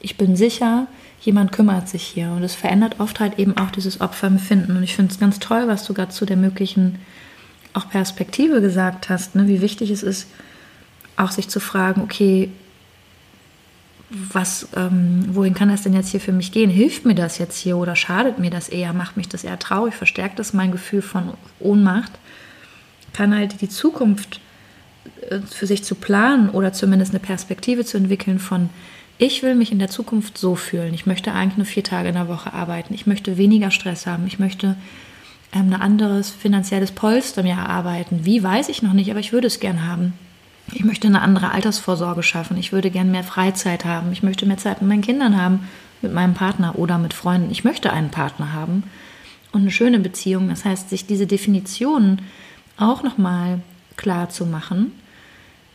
[0.00, 0.86] ich bin sicher,
[1.20, 2.30] jemand kümmert sich hier.
[2.30, 4.76] Und es verändert oft halt eben auch dieses Opferempfinden.
[4.76, 6.98] Und ich finde es ganz toll, was du gerade zu der möglichen
[7.72, 9.48] auch Perspektive gesagt hast, ne?
[9.48, 10.28] wie wichtig es ist,
[11.16, 12.50] auch sich zu fragen, okay,
[14.10, 16.70] was, ähm, wohin kann das denn jetzt hier für mich gehen?
[16.70, 18.92] Hilft mir das jetzt hier oder schadet mir das eher?
[18.92, 19.94] Macht mich das eher traurig?
[19.94, 22.12] Verstärkt das mein Gefühl von Ohnmacht?
[23.16, 24.40] kann halt die Zukunft
[25.30, 28.68] äh, für sich zu planen oder zumindest eine Perspektive zu entwickeln von,
[29.18, 30.92] ich will mich in der Zukunft so fühlen.
[30.92, 32.92] Ich möchte eigentlich nur vier Tage in der Woche arbeiten.
[32.92, 34.26] Ich möchte weniger Stress haben.
[34.26, 34.76] Ich möchte
[35.54, 38.20] ähm, ein anderes finanzielles Polster mir erarbeiten.
[38.24, 40.12] Wie, weiß ich noch nicht, aber ich würde es gern haben.
[40.72, 42.56] Ich möchte eine andere Altersvorsorge schaffen.
[42.56, 44.12] Ich würde gern mehr Freizeit haben.
[44.12, 45.68] Ich möchte mehr Zeit mit meinen Kindern haben,
[46.02, 47.50] mit meinem Partner oder mit Freunden.
[47.50, 48.82] Ich möchte einen Partner haben
[49.52, 50.48] und eine schöne Beziehung.
[50.48, 52.22] Das heißt, sich diese Definitionen
[52.76, 53.60] auch nochmal
[53.96, 54.92] klar zu machen.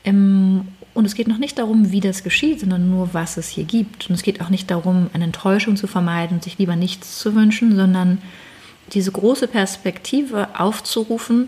[0.03, 3.63] Ähm, und es geht noch nicht darum, wie das geschieht, sondern nur, was es hier
[3.63, 4.09] gibt.
[4.09, 7.33] Und es geht auch nicht darum, eine Enttäuschung zu vermeiden und sich lieber nichts zu
[7.33, 8.17] wünschen, sondern
[8.91, 11.47] diese große Perspektive aufzurufen,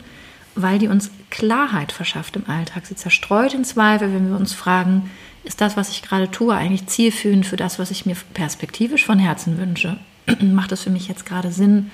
[0.55, 2.85] weil die uns Klarheit verschafft im Alltag.
[2.85, 5.09] Sie zerstreut den Zweifel, wenn wir uns fragen,
[5.43, 9.19] ist das, was ich gerade tue, eigentlich zielführend für das, was ich mir perspektivisch von
[9.19, 9.97] Herzen wünsche?
[10.41, 11.91] Macht es für mich jetzt gerade Sinn,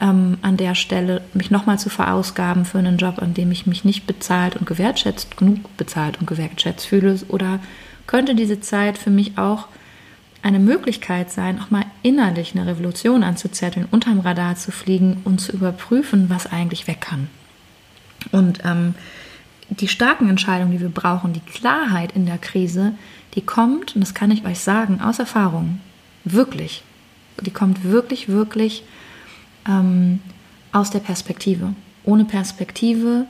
[0.00, 3.84] ähm, an der Stelle mich nochmal zu verausgaben für einen Job, an dem ich mich
[3.84, 7.18] nicht bezahlt und gewertschätzt, genug bezahlt und gewertschätzt fühle?
[7.28, 7.58] Oder
[8.06, 9.66] könnte diese Zeit für mich auch
[10.42, 15.52] eine Möglichkeit sein, auch mal innerlich eine Revolution anzuzetteln, unterm Radar zu fliegen und zu
[15.52, 17.28] überprüfen, was eigentlich weg kann.
[18.32, 18.94] Und ähm,
[19.70, 22.92] die starken Entscheidungen, die wir brauchen, die Klarheit in der Krise,
[23.34, 25.80] die kommt, und das kann ich euch sagen, aus Erfahrung,
[26.24, 26.82] wirklich.
[27.40, 28.82] Die kommt wirklich, wirklich
[29.66, 30.20] ähm,
[30.72, 31.74] aus der Perspektive.
[32.04, 33.26] Ohne Perspektive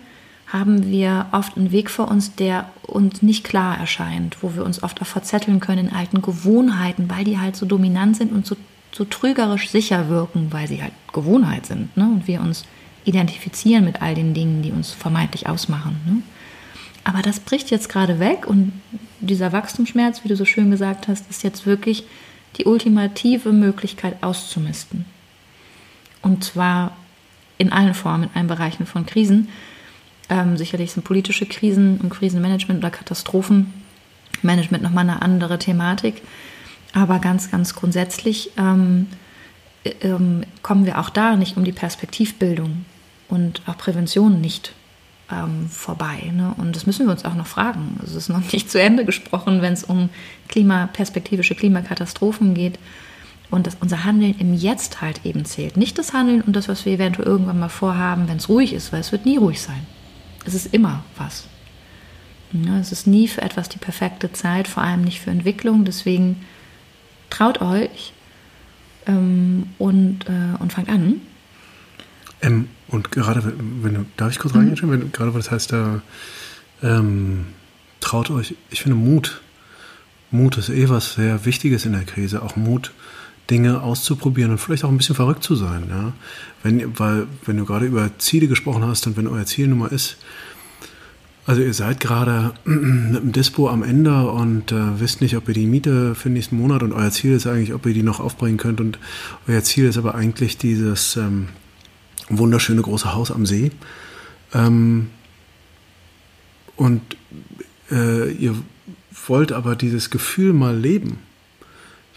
[0.47, 4.83] haben wir oft einen Weg vor uns, der uns nicht klar erscheint, wo wir uns
[4.83, 8.57] oft auch verzetteln können in alten Gewohnheiten, weil die halt so dominant sind und so,
[8.93, 11.95] so trügerisch sicher wirken, weil sie halt Gewohnheit sind.
[11.97, 12.05] Ne?
[12.05, 12.65] Und wir uns
[13.09, 15.99] identifizieren mit all den Dingen, die uns vermeintlich ausmachen.
[16.07, 16.23] Ne?
[17.05, 18.73] Aber das bricht jetzt gerade weg und
[19.21, 22.05] dieser Wachstumsschmerz, wie du so schön gesagt hast, ist jetzt wirklich
[22.57, 25.07] die ultimative Möglichkeit auszumisten.
[26.23, 26.97] Und zwar
[27.57, 29.49] in allen Formen, in allen Bereichen von Krisen.
[30.29, 36.21] Ähm, sicherlich sind politische Krisen und Krisenmanagement oder Katastrophenmanagement nochmal eine andere Thematik.
[36.93, 39.07] Aber ganz, ganz grundsätzlich ähm,
[39.85, 42.85] äh, ähm, kommen wir auch da nicht um die Perspektivbildung
[43.29, 44.73] und auch Prävention nicht
[45.31, 46.33] ähm, vorbei.
[46.35, 46.55] Ne?
[46.57, 48.01] Und das müssen wir uns auch noch fragen.
[48.03, 50.09] Es ist noch nicht zu Ende gesprochen, wenn es um
[50.49, 52.79] Klima, perspektivische Klimakatastrophen geht
[53.51, 55.77] und dass unser Handeln im Jetzt halt eben zählt.
[55.77, 58.93] Nicht das Handeln und das, was wir eventuell irgendwann mal vorhaben, wenn es ruhig ist,
[58.93, 59.87] weil es wird nie ruhig sein.
[60.45, 61.47] Es ist immer was.
[62.53, 65.85] Ja, es ist nie für etwas die perfekte Zeit, vor allem nicht für Entwicklung.
[65.85, 66.45] Deswegen
[67.29, 68.13] traut euch
[69.07, 71.21] ähm, und, äh, und fangt an.
[72.41, 74.61] Ähm, und gerade, wenn du, darf ich kurz mhm.
[74.61, 74.91] reingehen?
[74.91, 76.03] Wenn, gerade, was heißt da,
[76.83, 77.47] ähm,
[78.01, 79.41] traut euch, ich finde Mut,
[80.31, 82.93] Mut ist eh was sehr Wichtiges in der Krise, auch Mut,
[83.51, 85.85] Dinge auszuprobieren und vielleicht auch ein bisschen verrückt zu sein.
[85.89, 86.13] Ja?
[86.63, 89.89] Wenn, weil, wenn du gerade über Ziele gesprochen hast und wenn euer Ziel nun mal
[89.89, 90.19] ist,
[91.47, 95.55] also ihr seid gerade mit dem Dispo am Ende und äh, wisst nicht, ob ihr
[95.55, 98.21] die Miete für den nächsten Monat und euer Ziel ist eigentlich, ob ihr die noch
[98.21, 98.99] aufbringen könnt und
[99.49, 101.49] euer Ziel ist aber eigentlich dieses ähm,
[102.29, 103.71] wunderschöne große Haus am See.
[104.55, 105.11] Ähm,
[106.77, 107.03] und
[107.91, 108.55] äh, ihr
[109.27, 111.19] wollt aber dieses Gefühl mal leben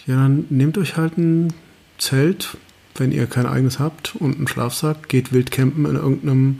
[0.07, 1.53] ja, dann nehmt euch halt ein
[1.97, 2.57] Zelt,
[2.95, 6.59] wenn ihr kein eigenes habt, und einen Schlafsack, geht wild campen in irgendeinem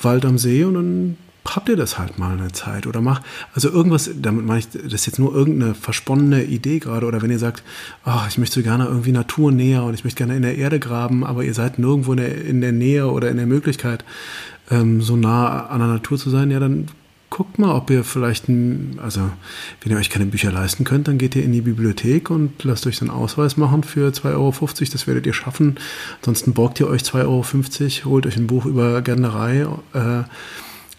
[0.00, 1.16] Wald am See und dann
[1.54, 3.22] habt ihr das halt mal eine Zeit oder macht,
[3.54, 7.30] also irgendwas, damit meine ich, das ist jetzt nur irgendeine versponnene Idee gerade oder wenn
[7.30, 7.62] ihr sagt,
[8.04, 11.24] ach, ich möchte gerne irgendwie Natur näher und ich möchte gerne in der Erde graben,
[11.24, 14.04] aber ihr seid nirgendwo in der, in der Nähe oder in der Möglichkeit,
[14.70, 16.88] ähm, so nah an der Natur zu sein, ja, dann
[17.30, 19.20] guckt mal, ob ihr vielleicht, ein, also
[19.82, 22.86] wenn ihr euch keine Bücher leisten könnt, dann geht ihr in die Bibliothek und lasst
[22.86, 24.68] euch einen Ausweis machen für 2,50 Euro.
[24.92, 25.76] Das werdet ihr schaffen.
[26.20, 30.22] Ansonsten borgt ihr euch 2,50 Euro, holt euch ein Buch über Gärtnerei, äh,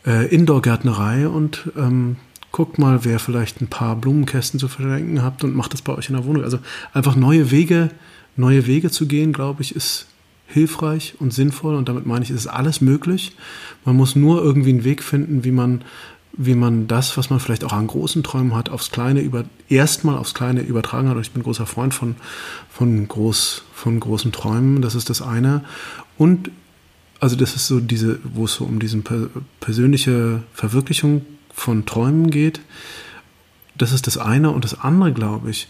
[0.07, 2.15] äh, Indoor-Gärtnerei und ähm,
[2.51, 6.09] guckt mal, wer vielleicht ein paar Blumenkästen zu verschenken habt und macht das bei euch
[6.09, 6.43] in der Wohnung.
[6.43, 6.59] Also
[6.93, 7.91] einfach neue Wege,
[8.35, 10.07] neue Wege zu gehen, glaube ich, ist
[10.47, 13.35] hilfreich und sinnvoll und damit meine ich, ist alles möglich.
[13.83, 15.83] Man muss nur irgendwie einen Weg finden, wie man
[16.39, 20.17] wie man das, was man vielleicht auch an großen Träumen hat, aufs Kleine über, erstmal
[20.17, 21.17] aufs Kleine übertragen hat.
[21.17, 22.15] Ich bin großer Freund von,
[22.69, 24.83] von, groß, von großen Träumen.
[24.83, 25.63] Das ist das eine.
[26.15, 26.51] Und
[27.19, 29.01] also das ist so diese, wo es so um diese
[29.59, 32.61] persönliche Verwirklichung von Träumen geht.
[33.75, 34.51] Das ist das eine.
[34.51, 35.67] Und das andere, glaube ich,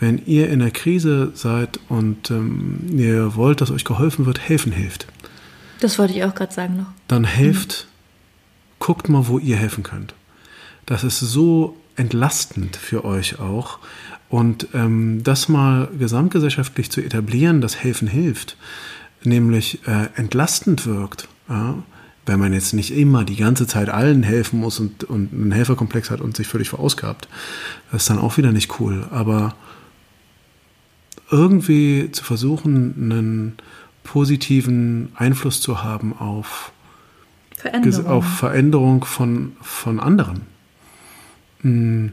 [0.00, 4.72] wenn ihr in der Krise seid und ähm, ihr wollt, dass euch geholfen wird, helfen
[4.72, 5.06] hilft.
[5.80, 6.92] Das wollte ich auch gerade sagen noch.
[7.08, 7.86] Dann helft.
[7.86, 7.98] Mhm
[8.78, 10.14] guckt mal, wo ihr helfen könnt.
[10.86, 13.78] Das ist so entlastend für euch auch.
[14.28, 18.56] Und ähm, das mal gesamtgesellschaftlich zu etablieren, dass helfen hilft,
[19.24, 21.82] nämlich äh, entlastend wirkt, ja,
[22.26, 26.10] wenn man jetzt nicht immer die ganze Zeit allen helfen muss und, und einen Helferkomplex
[26.10, 27.28] hat und sich völlig verausgabt,
[27.90, 29.06] das ist dann auch wieder nicht cool.
[29.10, 29.54] Aber
[31.30, 33.56] irgendwie zu versuchen, einen
[34.04, 36.72] positiven Einfluss zu haben auf
[37.56, 40.42] Veränderung, auf Veränderung von, von anderen,
[41.62, 42.12] hm,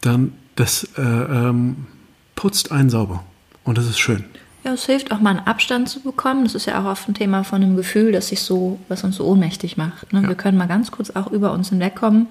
[0.00, 1.86] dann das äh, ähm,
[2.34, 3.24] putzt einen sauber.
[3.64, 4.24] Und das ist schön.
[4.64, 6.44] Ja, es hilft auch mal einen Abstand zu bekommen.
[6.44, 9.16] Das ist ja auch oft ein Thema von einem Gefühl, das sich so, was uns
[9.16, 10.12] so ohnmächtig macht.
[10.12, 10.22] Ne?
[10.22, 10.28] Ja.
[10.28, 12.26] Wir können mal ganz kurz auch über uns hinwegkommen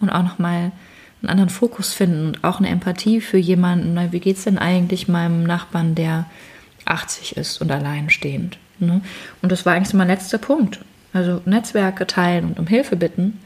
[0.00, 0.72] und auch noch mal
[1.22, 3.94] einen anderen Fokus finden und auch eine Empathie für jemanden.
[3.94, 6.26] Na, wie geht es denn eigentlich meinem Nachbarn, der
[6.86, 8.58] 80 ist und alleinstehend?
[8.78, 9.02] Ne?
[9.42, 10.80] Und das war eigentlich so mein letzter Punkt.
[11.12, 13.40] Also Netzwerke teilen und um Hilfe bitten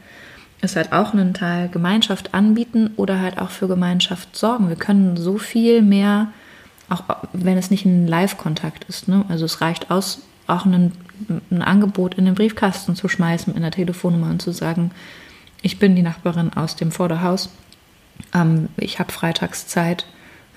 [0.61, 4.69] ist halt auch ein Teil Gemeinschaft anbieten oder halt auch für Gemeinschaft sorgen.
[4.69, 6.27] Wir können so viel mehr
[6.91, 9.07] auch wenn es nicht ein Live-Kontakt ist.
[9.07, 9.25] Ne?
[9.29, 10.91] Also es reicht aus, auch ein,
[11.49, 14.91] ein Angebot in den Briefkasten zu schmeißen in der Telefonnummer und zu sagen,
[15.61, 17.49] ich bin die Nachbarin aus dem Vorderhaus,
[18.33, 20.05] ähm, ich habe Freitagszeit.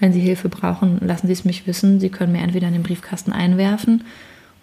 [0.01, 2.01] Wenn Sie Hilfe brauchen, lassen Sie es mich wissen.
[2.01, 4.03] Sie können mir entweder in den Briefkasten einwerfen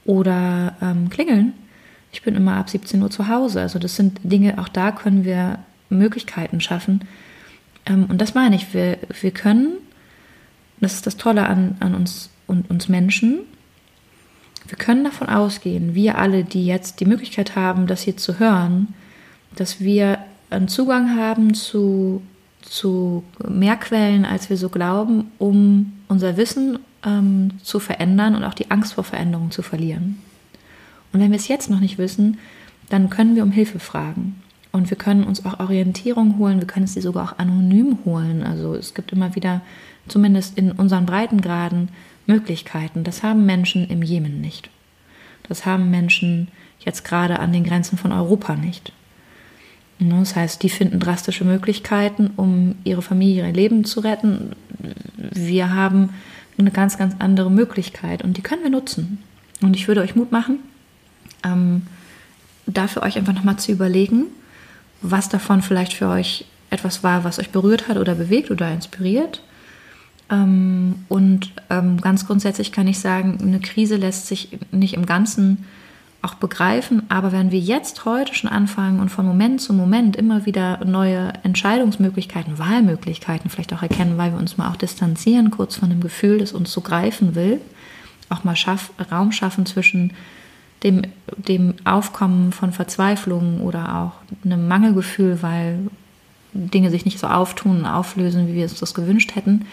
[0.04, 1.54] oder ähm, klingeln.
[2.12, 3.62] Ich bin immer ab 17 Uhr zu Hause.
[3.62, 5.60] Also das sind Dinge, auch da können wir
[5.90, 7.08] Möglichkeiten schaffen.
[7.86, 9.78] Ähm, und das meine ich, wir, wir können
[10.82, 13.40] das ist das Tolle an, an uns und uns Menschen.
[14.68, 18.94] Wir können davon ausgehen, wir alle, die jetzt die Möglichkeit haben, das hier zu hören,
[19.56, 20.20] dass wir
[20.50, 22.22] einen Zugang haben zu,
[22.62, 28.54] zu mehr Quellen, als wir so glauben, um unser Wissen ähm, zu verändern und auch
[28.54, 30.22] die Angst vor Veränderung zu verlieren.
[31.14, 32.38] Und wenn wir es jetzt noch nicht wissen,
[32.90, 34.42] dann können wir um Hilfe fragen.
[34.72, 38.44] Und wir können uns auch Orientierung holen, wir können es sie sogar auch anonym holen.
[38.44, 39.62] Also es gibt immer wieder
[40.08, 41.90] zumindest in unseren Breitengraden,
[42.28, 43.04] Möglichkeiten.
[43.04, 44.70] Das haben Menschen im Jemen nicht.
[45.48, 46.48] Das haben Menschen
[46.80, 48.94] jetzt gerade an den Grenzen von Europa nicht.
[50.00, 54.54] Ne, das heißt, die finden drastische Möglichkeiten, um ihre Familie, ihr Leben zu retten.
[55.18, 56.10] Wir haben
[56.58, 59.22] eine ganz, ganz andere Möglichkeit und die können wir nutzen.
[59.62, 60.60] Und ich würde euch Mut machen,
[61.44, 61.84] ähm,
[62.66, 64.26] dafür euch einfach nochmal zu überlegen,
[65.02, 69.42] was davon vielleicht für euch etwas war, was euch berührt hat oder bewegt oder inspiriert
[70.32, 75.66] und ähm, ganz grundsätzlich kann ich sagen, eine Krise lässt sich nicht im Ganzen
[76.22, 80.46] auch begreifen, aber wenn wir jetzt heute schon anfangen und von Moment zu Moment immer
[80.46, 85.90] wieder neue Entscheidungsmöglichkeiten, Wahlmöglichkeiten vielleicht auch erkennen, weil wir uns mal auch distanzieren, kurz von
[85.90, 87.60] dem Gefühl, das uns so greifen will,
[88.30, 90.14] auch mal schaff, Raum schaffen zwischen
[90.84, 91.02] dem,
[91.38, 94.12] dem Aufkommen von Verzweiflung oder auch
[94.46, 95.80] einem Mangelgefühl, weil
[96.54, 99.66] Dinge sich nicht so auftun, auflösen, wie wir uns das gewünscht hätten,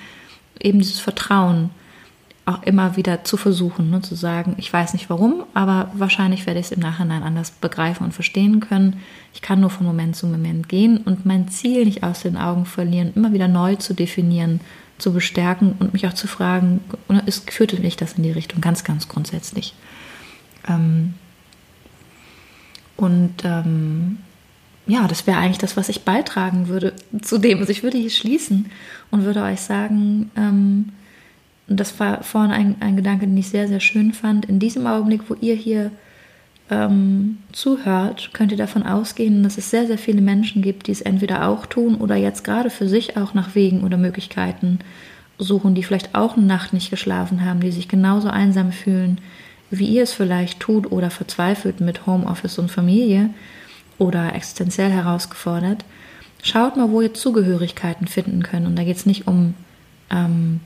[0.60, 1.70] eben dieses Vertrauen
[2.48, 6.60] auch immer wieder zu versuchen, ne, zu sagen, ich weiß nicht warum, aber wahrscheinlich werde
[6.60, 9.00] ich es im Nachhinein anders begreifen und verstehen können.
[9.34, 12.64] Ich kann nur von Moment zu Moment gehen und mein Ziel nicht aus den Augen
[12.64, 14.60] verlieren, immer wieder neu zu definieren,
[14.96, 16.80] zu bestärken und mich auch zu fragen,
[17.26, 19.74] ist, führte mich das in die Richtung, ganz, ganz grundsätzlich.
[20.66, 21.14] Ähm,
[22.96, 24.18] und ähm,
[24.86, 27.58] ja, das wäre eigentlich das, was ich beitragen würde zu dem.
[27.58, 28.70] Also ich würde hier schließen
[29.10, 30.90] und würde euch sagen, ähm,
[31.66, 34.46] das war vorhin ein, ein, Gedanke, den ich sehr, sehr schön fand.
[34.46, 35.90] In diesem Augenblick, wo ihr hier
[36.70, 41.00] ähm, zuhört, könnt ihr davon ausgehen, dass es sehr, sehr viele Menschen gibt, die es
[41.00, 44.78] entweder auch tun oder jetzt gerade für sich auch nach Wegen oder Möglichkeiten
[45.38, 49.18] suchen, die vielleicht auch eine Nacht nicht geschlafen haben, die sich genauso einsam fühlen,
[49.70, 53.30] wie ihr es vielleicht tut oder verzweifelt mit Homeoffice und Familie
[53.98, 55.84] oder existenziell herausgefordert,
[56.42, 58.66] schaut mal, wo ihr Zugehörigkeiten finden könnt.
[58.66, 59.54] Und da geht es nicht um
[60.10, 60.60] ähm,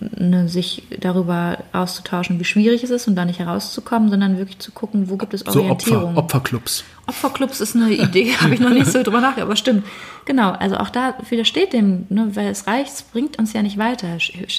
[0.00, 4.72] ne, sich darüber auszutauschen, wie schwierig es ist und da nicht herauszukommen, sondern wirklich zu
[4.72, 6.00] gucken, wo gibt es Orientierung.
[6.00, 6.84] So Opfer, Opferclubs.
[7.06, 9.84] Opferclubs ist eine Idee, habe ich noch nicht so drüber nachgedacht, aber stimmt.
[10.24, 13.78] Genau, also auch da widersteht dem, ne, weil es reicht, es bringt uns ja nicht
[13.78, 14.08] weiter.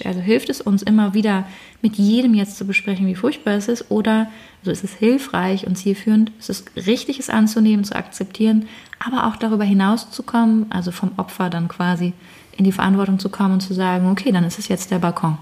[0.05, 1.45] Also hilft es uns immer wieder
[1.81, 4.29] mit jedem jetzt zu besprechen, wie furchtbar es ist, oder
[4.61, 8.67] also es ist hilfreich und zielführend, es ist richtig, es anzunehmen, zu akzeptieren,
[8.99, 12.13] aber auch darüber hinaus zu kommen, also vom Opfer dann quasi
[12.59, 15.37] in die Verantwortung zu kommen und zu sagen, okay, dann ist es jetzt der Balkon.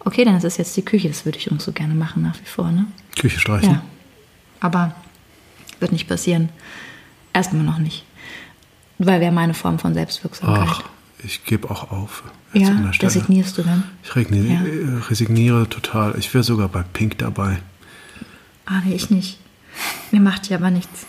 [0.00, 1.08] Okay, dann ist es jetzt die Küche.
[1.08, 2.72] Das würde ich uns so gerne machen nach wie vor.
[2.72, 2.86] Ne?
[3.14, 3.72] Küche streichen.
[3.72, 3.82] Ja.
[4.60, 4.94] Aber
[5.78, 6.48] wird nicht passieren.
[7.34, 8.04] Erstmal noch nicht.
[8.98, 10.66] Weil wäre meine Form von Selbstwirksamkeit.
[10.66, 10.82] Ach,
[11.22, 12.22] ich gebe auch auf.
[12.54, 12.70] Ja,
[13.02, 13.84] resignierst du dann?
[14.02, 14.98] Ich resigniere, ja.
[15.10, 16.18] resigniere total.
[16.18, 17.58] Ich wäre sogar bei Pink dabei.
[18.64, 19.38] Ah, nee, ich nicht.
[20.10, 21.04] Mir macht ja aber nichts.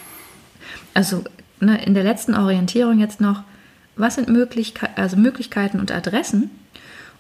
[0.94, 1.24] Also
[1.62, 3.44] ne, in der letzten Orientierung jetzt noch,
[3.98, 6.50] was sind Möglichke also Möglichkeiten und Adressen?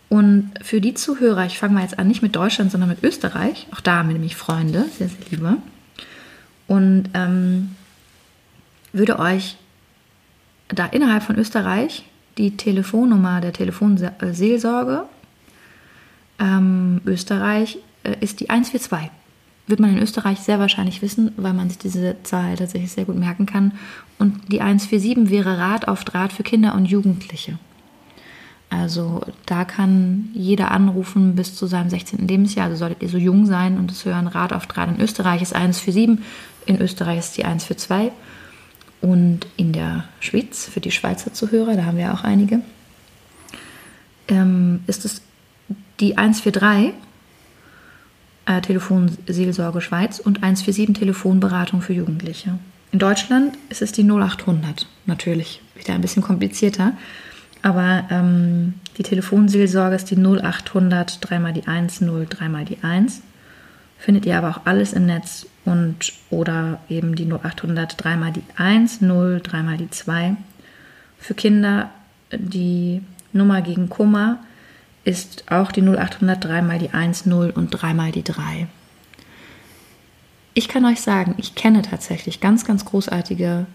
[0.09, 3.67] Und für die Zuhörer, ich fange mal jetzt an, nicht mit Deutschland, sondern mit Österreich,
[3.73, 5.57] auch da haben wir nämlich Freunde, sehr, sehr liebe.
[6.67, 7.75] und ähm,
[8.93, 9.57] würde euch
[10.69, 12.05] da innerhalb von Österreich
[12.37, 15.03] die Telefonnummer der Telefonseelsorge
[16.39, 19.09] ähm, Österreich äh, ist die 142.
[19.67, 23.17] Wird man in Österreich sehr wahrscheinlich wissen, weil man sich diese Zahl tatsächlich sehr gut
[23.17, 23.73] merken kann.
[24.17, 27.59] Und die 147 wäre Rat auf Draht für Kinder und Jugendliche.
[28.69, 32.27] Also da kann jeder anrufen bis zu seinem 16.
[32.27, 32.65] Lebensjahr.
[32.65, 35.53] Also solltet ihr so jung sein und es hören, Rat auf Draht in Österreich ist
[35.53, 36.25] 147,
[36.65, 38.11] in Österreich ist die 142.
[38.99, 42.61] Und in der Schweiz, für die Schweizer Zuhörer, da haben wir auch einige,
[44.27, 45.21] ähm, ist es
[45.99, 46.93] die 143,
[48.47, 52.57] äh, Telefonseelsorge Schweiz, und 147 Telefonberatung für Jugendliche.
[52.91, 56.93] In Deutschland ist es die 0800, natürlich wieder ein bisschen komplizierter.
[57.61, 63.21] Aber ähm, die Telefonseelsorge ist die 0800 3 die 1 0 3 die 1.
[63.99, 69.01] Findet ihr aber auch alles im Netz und oder eben die 0800 3 die 1
[69.01, 70.37] 0 3 die 2.
[71.19, 71.89] Für Kinder
[72.31, 73.01] die
[73.33, 74.39] Nummer gegen Kummer
[75.07, 78.67] ist auch die 0800 3 die 1 0 und 3 die 3.
[80.53, 83.67] Ich kann euch sagen, ich kenne tatsächlich ganz, ganz großartige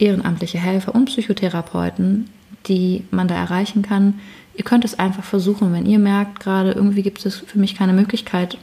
[0.00, 2.28] ehrenamtliche Helfer und Psychotherapeuten,
[2.66, 4.18] die man da erreichen kann.
[4.56, 7.92] Ihr könnt es einfach versuchen, wenn ihr merkt, gerade irgendwie gibt es für mich keine
[7.92, 8.58] Möglichkeit,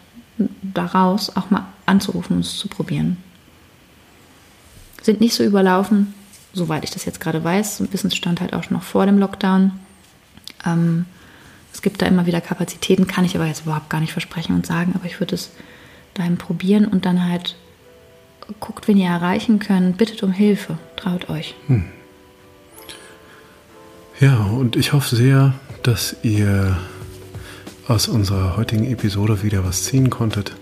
[0.62, 3.16] daraus auch mal anzurufen und es zu probieren.
[5.02, 6.14] Sind nicht so überlaufen,
[6.52, 7.94] soweit ich das jetzt gerade weiß.
[7.94, 9.72] Wissensstand halt auch noch vor dem Lockdown.
[10.66, 11.06] Ähm,
[11.78, 14.66] es gibt da immer wieder Kapazitäten, kann ich aber jetzt überhaupt gar nicht versprechen und
[14.66, 15.52] sagen, aber ich würde es
[16.16, 17.56] dahin probieren und dann halt
[18.60, 21.54] guckt, wen ihr erreichen könnt, bittet um Hilfe, traut euch.
[21.68, 21.86] Hm.
[24.20, 25.54] Ja, und ich hoffe sehr,
[25.84, 26.76] dass ihr
[27.88, 30.56] aus unserer heutigen Episode wieder was ziehen konntet.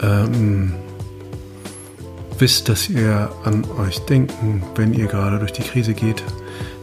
[0.00, 0.72] Ähm,
[2.38, 6.24] wisst, dass ihr an euch denken, wenn ihr gerade durch die Krise geht,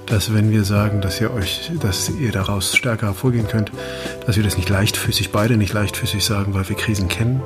[0.08, 3.72] dass wenn wir sagen, dass ihr euch, dass ihr daraus stärker hervorgehen könnt,
[4.26, 7.42] dass wir das nicht leichtfüßig, beide nicht leichtfüßig sagen, weil wir Krisen kennen.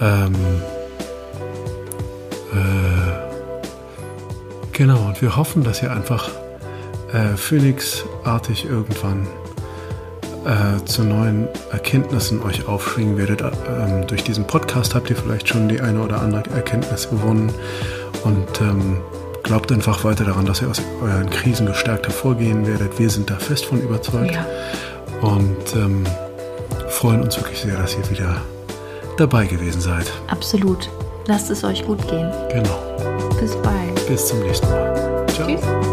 [0.00, 0.34] Ähm,
[2.52, 3.12] äh,
[4.72, 6.28] genau, und wir hoffen, dass ihr einfach
[7.12, 9.26] äh, Phoenix-artig irgendwann
[10.44, 13.42] äh, zu neuen Erkenntnissen euch aufschwingen werdet.
[13.42, 17.52] Ähm, durch diesen Podcast habt ihr vielleicht schon die eine oder andere Erkenntnis gewonnen
[18.24, 18.98] und ähm,
[19.42, 22.98] glaubt einfach weiter daran, dass ihr aus euren Krisen gestärkt hervorgehen werdet.
[22.98, 24.46] Wir sind da fest von überzeugt ja.
[25.20, 26.04] und ähm,
[26.88, 28.42] freuen uns wirklich sehr, dass ihr wieder
[29.16, 30.10] dabei gewesen seid.
[30.28, 30.88] Absolut.
[31.26, 32.30] Lasst es euch gut gehen.
[32.50, 32.78] Genau.
[33.40, 34.06] Bis bald.
[34.06, 35.26] Bis zum nächsten Mal.
[35.28, 35.46] Ciao.
[35.46, 35.91] Tschüss.